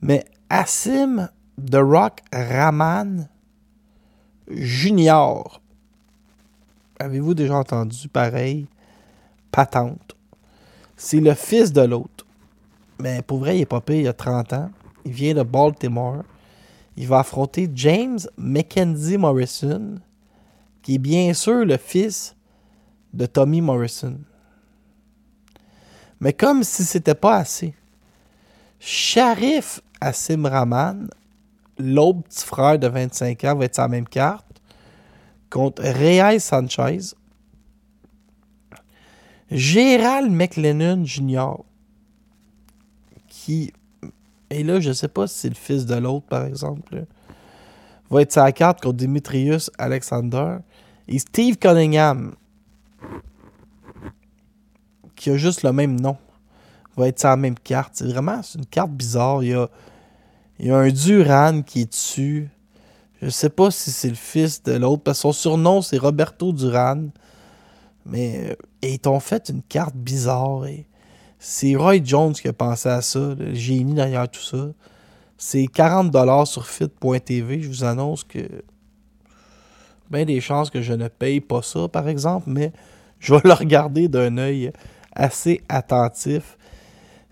Mais 0.03 0.25
Assim 0.49 1.29
The 1.65 1.77
Rock 1.77 2.23
Raman 2.33 3.29
Junior. 4.51 5.61
Avez-vous 6.99 7.35
déjà 7.35 7.57
entendu 7.57 8.09
pareil? 8.09 8.67
Patente. 9.51 10.17
C'est 10.97 11.21
le 11.21 11.35
fils 11.35 11.73
de 11.73 11.83
l'autre. 11.83 12.27
Mais 12.99 13.23
pour 13.23 13.39
vrai, 13.39 13.59
il 13.59 13.63
est 13.63 13.67
pas 13.67 13.81
pire, 13.81 13.97
il 13.97 14.09
a 14.09 14.13
30 14.13 14.53
ans. 14.53 14.71
Il 15.05 15.13
vient 15.13 15.35
de 15.35 15.43
Baltimore. 15.43 16.23
Il 16.97 17.07
va 17.07 17.21
affronter 17.21 17.71
James 17.75 18.19
Mackenzie 18.37 19.17
Morrison, 19.17 19.99
qui 20.83 20.97
est 20.97 20.99
bien 20.99 21.33
sûr 21.33 21.65
le 21.65 21.77
fils 21.77 22.37
de 23.15 23.27
Tommy 23.27 23.61
Morrison. 23.61 24.19
Mais 26.21 26.35
comme 26.35 26.63
si 26.63 26.85
c'était 26.85 27.15
pas 27.15 27.37
assez, 27.37 27.75
Sharif 28.79 29.81
Assim 30.01 30.47
Rahman 30.47 31.09
l'autre 31.81 32.23
petit 32.23 32.45
frère 32.45 32.79
de 32.79 32.87
25 32.89 33.45
ans 33.45 33.57
va 33.57 33.65
être 33.65 33.75
sa 33.75 33.89
même 33.89 34.07
carte 34.07 34.47
contre 35.51 35.83
Reyes 35.83 36.41
Sanchez. 36.41 37.15
Gérald 39.51 40.31
McLennan 40.31 41.05
Jr. 41.05 41.57
qui. 43.29 43.73
Et 44.49 44.63
là, 44.63 44.81
je 44.81 44.93
sais 44.93 45.09
pas 45.09 45.27
si 45.27 45.39
c'est 45.39 45.49
le 45.49 45.55
fils 45.55 45.87
de 45.87 45.95
l'autre, 45.97 46.27
par 46.27 46.45
exemple. 46.45 47.05
va 48.11 48.23
être 48.23 48.33
sa 48.33 48.51
carte 48.53 48.81
contre 48.81 48.97
Dimitrius 48.97 49.71
Alexander. 49.79 50.59
Et 51.09 51.19
Steve 51.19 51.57
Cunningham, 51.57 52.35
qui 55.17 55.31
a 55.31 55.37
juste 55.37 55.63
le 55.63 55.73
même 55.73 56.01
nom, 56.01 56.17
va 56.97 57.09
être 57.09 57.19
sa 57.19 57.37
même 57.37 57.59
carte. 57.59 57.93
C'est 57.95 58.09
vraiment 58.09 58.41
une 58.55 58.67
carte 58.67 58.91
bizarre. 58.91 59.43
Il 59.43 59.51
y 59.51 59.55
a 59.55 59.69
il 60.61 60.67
y 60.67 60.71
a 60.71 60.77
un 60.77 60.91
Duran 60.91 61.63
qui 61.63 61.81
est 61.81 61.91
dessus. 61.91 62.51
Je 63.23 63.31
sais 63.31 63.49
pas 63.49 63.71
si 63.71 63.91
c'est 63.91 64.11
le 64.11 64.15
fils 64.15 64.63
de 64.63 64.73
l'autre, 64.73 65.03
parce 65.03 65.19
que 65.19 65.23
son 65.23 65.33
surnom, 65.33 65.81
c'est 65.81 65.97
Roberto 65.97 66.53
Duran. 66.53 67.07
Mais 68.05 68.51
euh, 68.51 68.55
ils 68.83 68.99
t'ont 68.99 69.21
fait 69.21 69.49
une 69.49 69.63
carte 69.63 69.97
bizarre. 69.97 70.65
C'est 71.39 71.77
Roy 71.77 72.05
Jones 72.05 72.35
qui 72.35 72.49
a 72.49 72.53
pensé 72.53 72.91
à 72.91 73.01
ça, 73.01 73.35
le 73.39 73.55
génie 73.55 73.95
derrière 73.95 74.29
tout 74.29 74.43
ça. 74.43 74.69
C'est 75.39 75.65
40$ 75.65 76.45
sur 76.45 76.67
fit.tv. 76.67 77.63
Je 77.63 77.69
vous 77.69 77.85
annonce 77.85 78.25
que. 78.25 78.47
Bien 80.11 80.27
des 80.27 80.43
chances 80.43 80.69
que 80.69 80.83
je 80.83 80.93
ne 80.93 81.09
paye 81.09 81.41
pas 81.41 81.63
ça, 81.63 81.89
par 81.89 82.07
exemple, 82.07 82.51
mais 82.51 82.73
je 83.19 83.35
vais 83.35 83.41
le 83.45 83.55
regarder 83.55 84.09
d'un 84.09 84.37
œil 84.37 84.73
assez 85.13 85.63
attentif. 85.71 86.59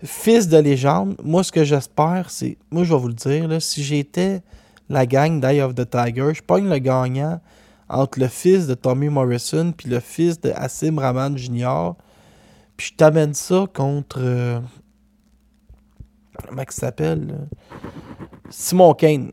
Fils 0.03 0.47
de 0.47 0.57
légende, 0.57 1.15
moi, 1.23 1.43
ce 1.43 1.51
que 1.51 1.63
j'espère, 1.63 2.29
c'est. 2.29 2.57
Moi, 2.71 2.83
je 2.83 2.93
vais 2.93 2.99
vous 2.99 3.09
le 3.09 3.13
dire, 3.13 3.61
si 3.61 3.83
j'étais 3.83 4.41
la 4.89 5.05
gang 5.05 5.39
d'Eye 5.41 5.61
of 5.61 5.75
the 5.75 5.89
Tiger, 5.89 6.33
je 6.33 6.41
pogne 6.41 6.69
le 6.69 6.79
gagnant 6.79 7.41
entre 7.89 8.19
le 8.19 8.27
fils 8.27 8.67
de 8.67 8.75
Tommy 8.75 9.09
Morrison 9.09 9.73
puis 9.75 9.89
le 9.89 9.99
fils 9.99 10.39
de 10.39 10.51
Assim 10.51 10.97
Rahman 10.97 11.37
Jr. 11.37 11.93
Puis 12.77 12.91
je 12.91 12.95
t'amène 12.95 13.33
ça 13.33 13.65
contre. 13.73 14.19
Euh, 14.21 14.59
comment 16.47 16.61
il 16.61 16.71
s'appelle 16.71 17.47
Simon 18.49 18.93
Kane. 18.93 19.31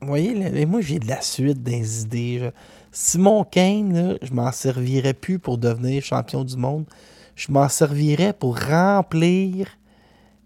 Vous 0.00 0.08
voyez, 0.08 0.66
moi 0.66 0.80
j'ai 0.80 0.98
de 0.98 1.08
la 1.08 1.20
suite 1.20 1.62
des 1.62 2.02
idées. 2.02 2.50
Simon 2.90 3.44
Kane, 3.44 4.16
je 4.22 4.32
m'en 4.32 4.50
servirais 4.50 5.14
plus 5.14 5.38
pour 5.38 5.58
devenir 5.58 6.02
champion 6.02 6.44
du 6.44 6.56
monde 6.56 6.84
je 7.38 7.52
m'en 7.52 7.68
servirais 7.68 8.32
pour 8.32 8.58
remplir 8.58 9.68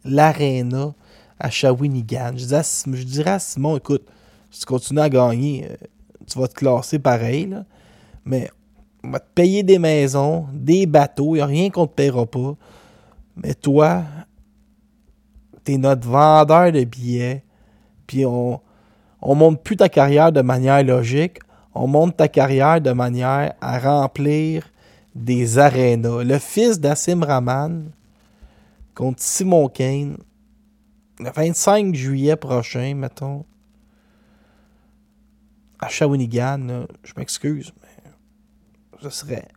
l'aréna 0.04 0.92
à 1.40 1.48
Shawinigan. 1.48 2.32
Je, 2.36 2.44
je 2.44 3.02
dirais 3.04 3.30
à 3.30 3.38
Simon, 3.38 3.78
écoute, 3.78 4.06
si 4.50 4.60
tu 4.60 4.66
continues 4.66 5.00
à 5.00 5.08
gagner, 5.08 5.68
euh, 5.70 5.86
tu 6.26 6.38
vas 6.38 6.48
te 6.48 6.54
classer 6.54 6.98
pareil, 6.98 7.56
mais 8.26 8.50
on 9.02 9.10
va 9.10 9.20
te 9.20 9.28
payer 9.34 9.62
des 9.62 9.78
maisons, 9.78 10.46
des 10.52 10.84
bateaux, 10.84 11.34
il 11.34 11.38
n'y 11.38 11.40
a 11.40 11.46
rien 11.46 11.70
qu'on 11.70 11.82
ne 11.82 11.86
te 11.86 11.94
paiera 11.94 12.26
pas. 12.26 12.56
Mais 13.36 13.54
toi, 13.54 14.02
tu 15.64 15.72
es 15.72 15.78
notre 15.78 16.06
vendeur 16.06 16.72
de 16.72 16.84
billets, 16.84 17.42
puis 18.06 18.26
on, 18.26 18.60
on 19.22 19.34
monte 19.34 19.62
plus 19.62 19.78
ta 19.78 19.88
carrière 19.88 20.30
de 20.30 20.42
manière 20.42 20.84
logique, 20.84 21.38
on 21.74 21.86
monte 21.86 22.18
ta 22.18 22.28
carrière 22.28 22.82
de 22.82 22.92
manière 22.92 23.54
à 23.62 23.78
remplir 23.78 24.71
des 25.14 25.58
arénas. 25.58 26.24
Le 26.24 26.38
fils 26.38 26.80
d'Assim 26.80 27.22
Rahman 27.22 27.90
contre 28.94 29.22
Simon 29.22 29.68
Kane, 29.68 30.16
le 31.18 31.30
25 31.30 31.94
juillet 31.94 32.36
prochain, 32.36 32.94
mettons, 32.94 33.44
à 35.80 35.88
Shawinigan, 35.88 36.86
je 37.02 37.12
m'excuse, 37.16 37.72
mais 37.82 38.10
ce 39.02 39.10
serait, 39.10 39.48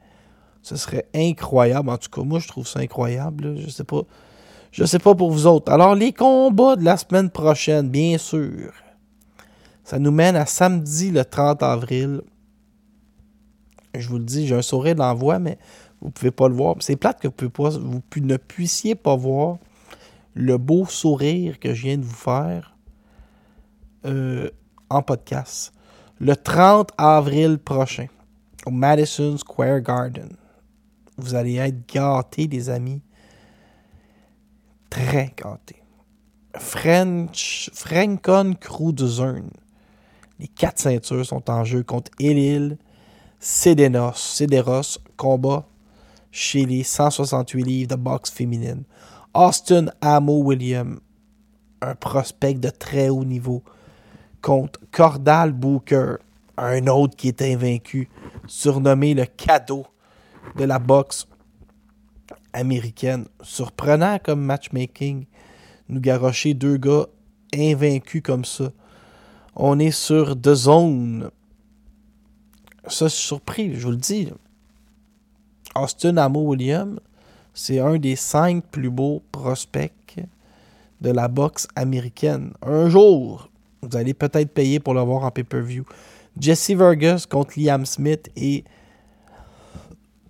ce 0.62 0.76
serait 0.76 1.08
incroyable. 1.14 1.89
En 1.89 1.97
tout 1.97 2.10
cas, 2.10 2.24
moi, 2.24 2.39
je 2.39 2.47
trouve 2.47 2.68
ça 2.68 2.80
incroyable. 2.80 3.58
Je 3.60 3.70
sais 3.70 3.84
pas. 3.84 4.01
Je 4.72 4.84
sais 4.84 4.99
pas 4.99 5.16
pour 5.16 5.32
vous 5.32 5.47
autres. 5.47 5.72
Alors, 5.72 5.95
les 5.95 6.12
combats 6.12 6.76
de 6.76 6.84
la 6.84 6.97
semaine 6.97 7.30
prochaine, 7.30 7.89
bien 7.89 8.18
sûr. 8.18 8.74
Ça 9.86 9.99
nous 9.99 10.12
mène 10.12 10.36
à 10.36 10.45
samedi 10.45 11.12
le 11.12 11.24
30 11.24 11.64
avril 11.64 12.22
je 13.99 14.09
vous 14.09 14.17
le 14.17 14.23
dis, 14.23 14.47
j'ai 14.47 14.55
un 14.55 14.61
sourire 14.61 14.95
d'envoi, 14.95 15.39
mais 15.39 15.57
vous 16.01 16.07
ne 16.07 16.11
pouvez 16.11 16.31
pas 16.31 16.47
le 16.47 16.55
voir. 16.55 16.75
C'est 16.79 16.95
plate 16.95 17.19
que 17.21 17.27
vous, 17.27 18.01
ne 18.21 18.37
puissiez 18.37 18.95
pas 18.95 19.15
voir 19.15 19.57
le 20.33 20.57
beau 20.57 20.85
sourire 20.85 21.59
que 21.59 21.73
je 21.73 21.83
viens 21.83 21.97
de 21.97 22.03
vous 22.03 22.13
faire 22.13 22.75
euh, 24.05 24.49
en 24.89 25.01
podcast. 25.01 25.73
Le 26.19 26.35
30 26.35 26.91
avril 26.97 27.57
prochain, 27.57 28.07
au 28.65 28.71
Madison 28.71 29.37
Square 29.37 29.81
Garden. 29.81 30.29
Vous 31.17 31.35
allez 31.35 31.55
être 31.55 31.87
gâtés, 31.87 32.47
les 32.47 32.69
amis. 32.69 33.01
Très 34.89 35.33
gâtés. 35.35 35.81
French, 36.57 37.69
Francon 37.73 38.55
Zone. 38.97 39.49
Les 40.39 40.47
quatre 40.47 40.79
ceintures 40.79 41.25
sont 41.25 41.49
en 41.49 41.63
jeu 41.63 41.83
contre 41.83 42.11
Elil, 42.19 42.77
Cédenos, 43.39 44.15
Céderos, 44.15 44.99
combat 45.17 45.65
chez 46.31 46.65
les 46.65 46.83
168 46.83 47.63
livres 47.63 47.89
de 47.89 47.95
boxe 47.95 48.31
féminine. 48.31 48.83
Austin 49.33 49.88
Amo 50.01 50.43
William, 50.43 50.99
un 51.81 51.95
prospect 51.95 52.55
de 52.55 52.69
très 52.69 53.09
haut 53.09 53.25
niveau, 53.25 53.63
contre 54.41 54.79
Cordal 54.91 55.51
Booker, 55.51 56.15
un 56.57 56.88
autre 56.88 57.15
qui 57.15 57.27
est 57.27 57.41
invaincu, 57.41 58.09
surnommé 58.47 59.13
le 59.13 59.25
cadeau 59.25 59.86
de 60.55 60.63
la 60.63 60.79
boxe 60.79 61.27
américaine. 62.53 63.25
Surprenant 63.41 64.19
comme 64.23 64.41
matchmaking, 64.41 65.25
nous 65.89 65.99
garocher 65.99 66.53
deux 66.53 66.77
gars 66.77 67.07
invaincus 67.53 68.21
comme 68.23 68.45
ça. 68.45 68.71
On 69.55 69.79
est 69.79 69.91
sur 69.91 70.39
The 70.39 70.53
Zone 70.53 71.29
ça, 72.88 73.07
je 73.07 73.13
surpris, 73.13 73.75
je 73.75 73.86
vous 73.86 73.91
le 73.91 73.97
dis. 73.97 74.29
Austin 75.75 76.17
Amo 76.17 76.41
William, 76.41 76.99
c'est 77.53 77.79
un 77.79 77.97
des 77.97 78.15
cinq 78.15 78.63
plus 78.65 78.89
beaux 78.89 79.21
prospects 79.31 79.91
de 81.01 81.09
la 81.09 81.27
boxe 81.27 81.67
américaine. 81.75 82.53
Un 82.61 82.89
jour, 82.89 83.49
vous 83.81 83.97
allez 83.97 84.13
peut-être 84.13 84.53
payer 84.53 84.79
pour 84.79 84.93
le 84.93 85.01
voir 85.01 85.23
en 85.23 85.31
pay-per-view. 85.31 85.86
Jesse 86.39 86.71
Vergus 86.71 87.25
contre 87.25 87.59
Liam 87.59 87.86
Smith 87.86 88.29
et 88.36 88.63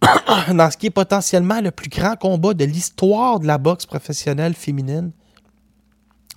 dans 0.53 0.69
ce 0.69 0.77
qui 0.77 0.87
est 0.87 0.91
potentiellement 0.91 1.61
le 1.61 1.71
plus 1.71 1.89
grand 1.89 2.15
combat 2.15 2.53
de 2.53 2.65
l'histoire 2.65 3.39
de 3.39 3.47
la 3.47 3.57
boxe 3.57 3.85
professionnelle 3.85 4.53
féminine. 4.53 5.11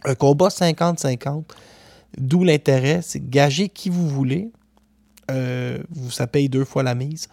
Un 0.04 0.14
combat 0.14 0.48
50-50. 0.48 1.44
D'où 2.16 2.44
l'intérêt, 2.44 3.00
c'est 3.02 3.28
gager 3.28 3.68
qui 3.68 3.90
vous 3.90 4.08
voulez. 4.08 4.50
Euh, 5.30 5.78
ça 6.10 6.26
paye 6.26 6.48
deux 6.48 6.64
fois 6.64 6.82
la 6.82 6.94
mise. 6.94 7.28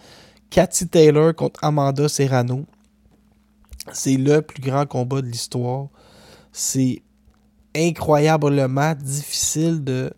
Cathy 0.50 0.88
Taylor 0.88 1.34
contre 1.34 1.64
Amanda 1.64 2.10
Serrano. 2.10 2.66
C'est 3.92 4.18
le 4.18 4.42
plus 4.42 4.62
grand 4.62 4.86
combat 4.86 5.22
de 5.22 5.28
l'histoire. 5.28 5.88
C'est 6.52 7.02
incroyablement 7.76 8.94
difficile 8.96 9.84
de 9.84 10.12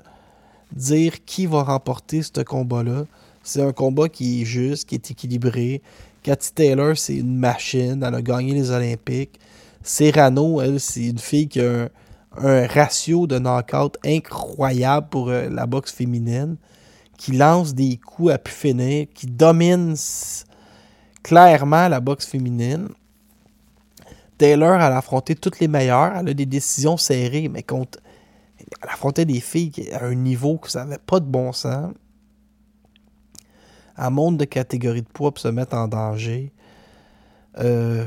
dire 0.72 1.24
qui 1.26 1.46
va 1.46 1.64
remporter 1.64 2.22
ce 2.22 2.42
combat-là. 2.42 3.06
C'est 3.44 3.62
un 3.62 3.74
combat 3.74 4.10
qui 4.10 4.42
est 4.42 4.46
juste, 4.46 4.90
qui 4.90 4.96
est 4.96 5.12
équilibré. 5.12 5.82
Cathy 6.24 6.54
Taylor, 6.54 6.98
c'est 6.98 7.16
une 7.16 7.38
machine. 7.38 8.04
Elle 8.06 8.16
a 8.16 8.22
gagné 8.22 8.54
les 8.54 8.72
Olympiques. 8.72 9.40
Serrano, 9.84 10.62
elle, 10.62 10.80
c'est 10.80 11.06
une 11.06 11.20
fille 11.20 11.48
qui 11.48 11.62
a 11.62 11.90
un, 12.38 12.68
ratio 12.68 13.26
de 13.26 13.40
knockout 13.40 13.98
incroyable 14.06 15.08
pour 15.10 15.30
euh, 15.30 15.50
la 15.50 15.66
boxe 15.66 15.92
féminine 15.92 16.58
qui 17.18 17.32
lance 17.32 17.74
des 17.74 17.98
coups 17.98 18.32
à 18.32 18.38
pu 18.38 18.52
finir, 18.52 19.08
qui 19.14 19.26
domine 19.26 19.96
clairement 21.24 21.88
la 21.88 22.00
boxe 22.00 22.28
féminine. 22.28 22.90
Taylor, 24.38 24.76
elle 24.76 24.94
a 24.94 24.98
affronté 24.98 25.36
toutes 25.36 25.60
les 25.60 25.68
meilleures. 25.68 26.16
Elle 26.16 26.30
a 26.30 26.34
des 26.34 26.46
décisions 26.46 26.96
serrées, 26.96 27.50
mais 27.50 27.64
contre. 27.64 28.00
Elle 28.60 28.90
a 28.90 28.94
affronté 28.94 29.26
des 29.26 29.40
filles 29.40 29.90
à 29.94 30.06
un 30.06 30.14
niveau 30.14 30.58
que 30.58 30.70
ça 30.70 30.86
n'avait 30.86 31.02
pas 31.04 31.20
de 31.20 31.26
bon 31.26 31.52
sens. 31.52 31.92
Elle 33.98 34.10
monte 34.12 34.38
de 34.38 34.46
catégorie 34.46 35.02
de 35.02 35.08
poids 35.08 35.32
pour 35.32 35.42
se 35.42 35.48
mettre 35.48 35.76
en 35.76 35.88
danger. 35.88 36.54
Euh, 37.58 38.06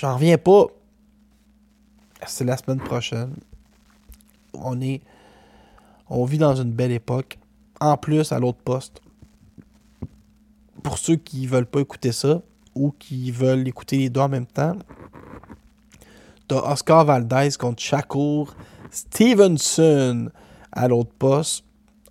J'en 0.00 0.14
reviens 0.14 0.38
pas. 0.38 0.66
C'est 2.26 2.44
la 2.44 2.56
semaine 2.56 2.78
prochaine. 2.78 3.34
On 4.54 4.80
est. 4.80 5.02
On 6.08 6.24
vit 6.24 6.38
dans 6.38 6.54
une 6.54 6.72
belle 6.72 6.92
époque 6.92 7.39
en 7.80 7.96
plus 7.96 8.32
à 8.32 8.38
l'autre 8.38 8.60
poste. 8.64 9.00
Pour 10.82 10.98
ceux 10.98 11.16
qui 11.16 11.46
veulent 11.46 11.66
pas 11.66 11.80
écouter 11.80 12.12
ça 12.12 12.42
ou 12.74 12.92
qui 12.98 13.30
veulent 13.30 13.66
écouter 13.66 13.98
les 13.98 14.08
deux 14.08 14.20
en 14.20 14.28
même 14.28 14.46
temps, 14.46 14.76
t'as 16.48 16.72
Oscar 16.72 17.04
Valdez 17.04 17.50
contre 17.58 17.82
Shakur 17.82 18.54
Stevenson 18.90 20.30
à 20.72 20.88
l'autre 20.88 21.12
poste. 21.18 21.64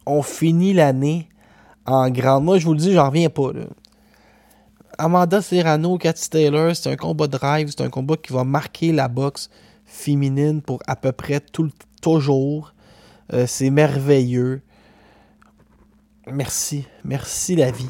On 0.05 0.21
finit 0.21 0.73
l'année 0.73 1.29
en 1.85 2.09
grande. 2.09 2.43
Moi, 2.43 2.57
je 2.57 2.65
vous 2.65 2.73
le 2.73 2.79
dis, 2.79 2.93
j'en 2.93 3.09
reviens 3.09 3.29
pas. 3.29 3.51
Amanda 4.97 5.41
Serrano, 5.41 5.97
Cathy 5.97 6.29
Taylor, 6.29 6.75
c'est 6.75 6.89
un 6.91 6.95
combat 6.95 7.27
de 7.27 7.37
drive, 7.37 7.69
c'est 7.69 7.81
un 7.81 7.89
combat 7.89 8.17
qui 8.17 8.33
va 8.33 8.43
marquer 8.43 8.91
la 8.91 9.07
boxe 9.07 9.49
féminine 9.85 10.61
pour 10.61 10.79
à 10.87 10.95
peu 10.95 11.11
près 11.11 11.39
tout 11.39 11.69
toujours. 12.01 12.73
Euh, 13.33 13.45
c'est 13.47 13.69
merveilleux. 13.69 14.61
Merci. 16.31 16.85
Merci 17.03 17.55
la 17.55 17.71
vie. 17.71 17.89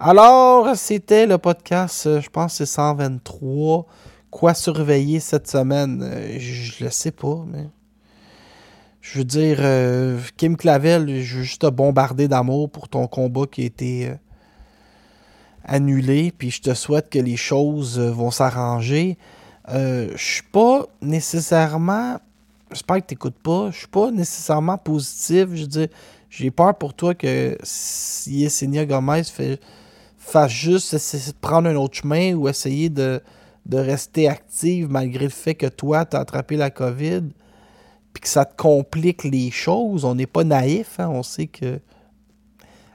Alors, 0.00 0.74
c'était 0.76 1.26
le 1.26 1.38
podcast, 1.38 2.06
euh, 2.06 2.20
je 2.20 2.28
pense 2.28 2.54
c'est 2.54 2.66
123. 2.66 3.86
Quoi 4.30 4.54
surveiller 4.54 5.20
cette 5.20 5.48
semaine? 5.48 6.02
Euh, 6.02 6.38
je 6.38 6.84
le 6.84 6.90
sais 6.90 7.12
pas, 7.12 7.44
mais. 7.46 7.68
Je 9.00 9.18
veux 9.18 9.24
dire, 9.24 9.58
euh, 9.60 10.18
Kim 10.38 10.56
Clavel, 10.56 11.22
je 11.22 11.36
veux 11.36 11.42
juste 11.42 11.60
te 11.60 11.66
bombarder 11.66 12.26
d'amour 12.26 12.70
pour 12.70 12.88
ton 12.88 13.06
combat 13.06 13.44
qui 13.46 13.62
a 13.62 13.64
été 13.66 14.12
annulé. 15.62 16.32
Puis 16.36 16.50
je 16.50 16.62
te 16.62 16.74
souhaite 16.74 17.10
que 17.10 17.18
les 17.18 17.36
choses 17.36 18.00
vont 18.00 18.30
s'arranger. 18.30 19.18
je 19.68 20.14
suis 20.16 20.42
pas 20.50 20.86
nécessairement. 21.02 22.16
J'espère 22.70 22.96
que 22.96 23.06
tu 23.08 23.14
n'écoutes 23.14 23.38
pas. 23.42 23.70
Je 23.70 23.76
suis 23.76 23.88
pas 23.88 24.10
nécessairement 24.10 24.78
positif. 24.78 25.48
Je 25.52 25.60
veux 25.60 25.66
dire, 25.66 25.88
j'ai 26.36 26.50
peur 26.50 26.76
pour 26.76 26.94
toi 26.94 27.14
que 27.14 27.56
si 27.62 28.38
Yesenia 28.38 28.86
Gomez 28.86 29.22
fasse 30.16 30.50
juste 30.50 31.32
prendre 31.40 31.68
un 31.68 31.76
autre 31.76 31.98
chemin 31.98 32.34
ou 32.34 32.48
essayer 32.48 32.88
de, 32.88 33.22
de 33.66 33.78
rester 33.78 34.28
active 34.28 34.90
malgré 34.90 35.24
le 35.26 35.30
fait 35.30 35.54
que 35.54 35.66
toi, 35.66 36.04
tu 36.04 36.16
as 36.16 36.20
attrapé 36.20 36.56
la 36.56 36.70
COVID 36.70 37.22
puis 38.12 38.20
que 38.20 38.28
ça 38.28 38.44
te 38.44 38.56
complique 38.56 39.22
les 39.22 39.52
choses. 39.52 40.04
On 40.04 40.16
n'est 40.16 40.26
pas 40.26 40.42
naïf, 40.42 40.98
hein. 40.98 41.08
on 41.08 41.22
sait 41.22 41.46
que 41.46 41.80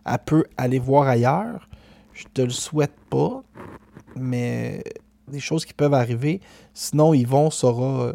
elle 0.05 0.19
peut 0.25 0.43
aller 0.57 0.79
voir 0.79 1.07
ailleurs. 1.07 1.69
Je 2.13 2.25
te 2.33 2.41
le 2.41 2.49
souhaite 2.49 2.97
pas, 3.09 3.41
mais 4.17 4.83
des 5.29 5.39
choses 5.39 5.63
qui 5.63 5.73
peuvent 5.73 5.93
arriver. 5.93 6.41
Sinon, 6.73 7.13
Yvon 7.13 7.51
saura 7.51 8.03
euh, 8.03 8.13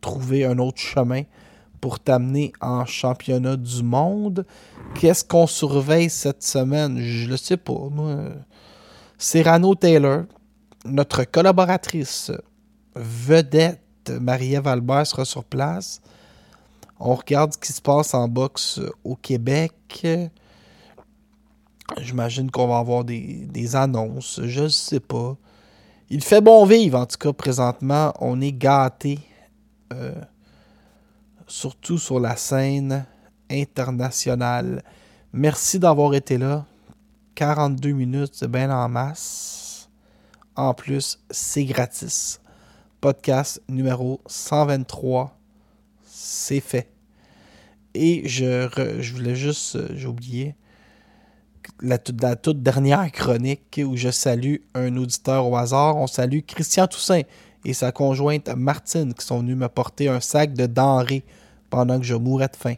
trouver 0.00 0.44
un 0.44 0.58
autre 0.58 0.78
chemin 0.78 1.22
pour 1.80 2.00
t'amener 2.00 2.52
en 2.60 2.84
championnat 2.84 3.56
du 3.56 3.82
monde. 3.82 4.46
Qu'est-ce 4.94 5.24
qu'on 5.24 5.46
surveille 5.46 6.10
cette 6.10 6.42
semaine? 6.42 6.98
Je 6.98 7.28
le 7.28 7.36
sais 7.36 7.56
pas. 7.56 7.88
Moi, 7.90 8.30
Cyrano 9.18 9.74
Taylor, 9.74 10.24
notre 10.84 11.24
collaboratrice 11.24 12.32
vedette, 12.94 13.80
Marie-Ève 14.08 14.66
Albert, 14.66 15.06
sera 15.06 15.24
sur 15.24 15.44
place. 15.44 16.00
On 16.98 17.14
regarde 17.14 17.54
ce 17.54 17.58
qui 17.58 17.72
se 17.72 17.80
passe 17.80 18.12
en 18.14 18.28
boxe 18.28 18.80
au 19.04 19.16
Québec. 19.16 20.06
J'imagine 21.98 22.50
qu'on 22.50 22.68
va 22.68 22.78
avoir 22.78 23.04
des, 23.04 23.76
annonces. 23.76 24.40
Je 24.44 24.64
ne 24.64 24.68
sais 24.68 25.00
pas. 25.00 25.36
Il 26.10 26.22
fait 26.22 26.40
bon 26.40 26.64
vivre, 26.66 26.98
en 26.98 27.06
tout 27.06 27.16
cas, 27.18 27.32
présentement. 27.32 28.12
On 28.20 28.40
est 28.40 28.52
gâté. 28.52 29.18
Euh, 29.92 30.12
surtout 31.50 31.98
sur 31.98 32.20
la 32.20 32.36
scène 32.36 33.04
internationale. 33.50 34.82
Merci 35.32 35.78
d'avoir 35.78 36.14
été 36.14 36.38
là. 36.38 36.64
42 37.34 37.90
minutes, 37.92 38.32
c'est 38.34 38.50
bien 38.50 38.70
en 38.70 38.88
masse. 38.88 39.88
En 40.56 40.74
plus, 40.74 41.18
c'est 41.30 41.64
gratis. 41.64 42.40
Podcast 43.00 43.62
numéro 43.68 44.20
123 44.26 45.36
c'est 46.04 46.60
fait. 46.60 46.90
Et 47.94 48.28
je, 48.28 48.68
je 49.00 49.12
voulais 49.12 49.34
juste, 49.34 49.76
euh, 49.76 49.88
j'ai 49.94 50.06
oublié, 50.06 50.54
la, 51.80 51.98
toute 51.98 52.62
dernière 52.62 53.10
chronique 53.10 53.80
où 53.84 53.96
je 53.96 54.10
salue 54.10 54.56
un 54.74 54.96
auditeur 54.96 55.46
au 55.46 55.56
hasard. 55.56 55.96
On 55.96 56.06
salue 56.06 56.40
Christian 56.46 56.86
Toussaint 56.86 57.22
et 57.64 57.72
sa 57.72 57.90
conjointe 57.90 58.48
Martine 58.54 59.14
qui 59.14 59.24
sont 59.24 59.40
venus 59.40 59.56
me 59.56 59.68
porter 59.68 60.08
un 60.08 60.20
sac 60.20 60.52
de 60.52 60.66
denrées 60.66 61.24
pendant 61.70 61.98
que 61.98 62.04
je 62.06 62.14
mourais 62.14 62.48
de 62.48 62.56
faim. 62.56 62.74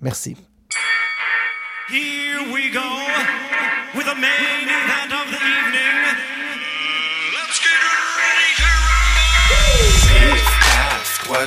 Merci. 0.00 0.36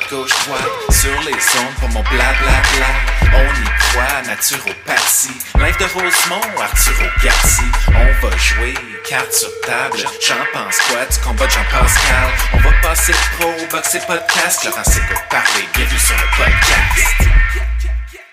Gauche, 0.10 0.32
droite, 0.46 0.92
sur 0.92 1.22
les 1.22 1.34
ondes 1.34 1.76
pour 1.80 1.90
mon 1.90 2.02
blablabla. 2.02 2.90
On 3.34 3.62
y 3.62 3.66
croit, 3.80 4.22
naturopathie. 4.26 5.38
Live 5.60 5.78
de 5.78 5.86
Rosemont, 5.86 6.42
Arturo 6.62 7.06
Garci. 7.24 7.64
On 7.90 8.28
va 8.28 8.38
jouer, 8.38 8.74
carte 9.08 9.32
sur 9.32 9.50
table. 9.62 9.98
J'en 9.98 10.36
pense 10.54 10.80
quoi 10.82 11.06
du 11.06 11.20
combat 11.20 11.46
de 11.46 11.52
Jean-Pascal? 11.52 12.30
On 12.54 12.58
va 12.58 12.72
passer 12.82 13.14
pro, 13.38 13.52
boxer 13.70 14.00
podcast. 14.08 14.66
Laurent 14.66 14.84
s'écoute 14.84 15.24
parler, 15.30 15.68
bienvenue 15.74 16.00
sur 16.00 16.16
le 16.16 16.44
podcast. 16.44 17.22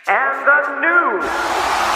And 0.08 0.46
the 0.46 0.80
news. 0.80 1.91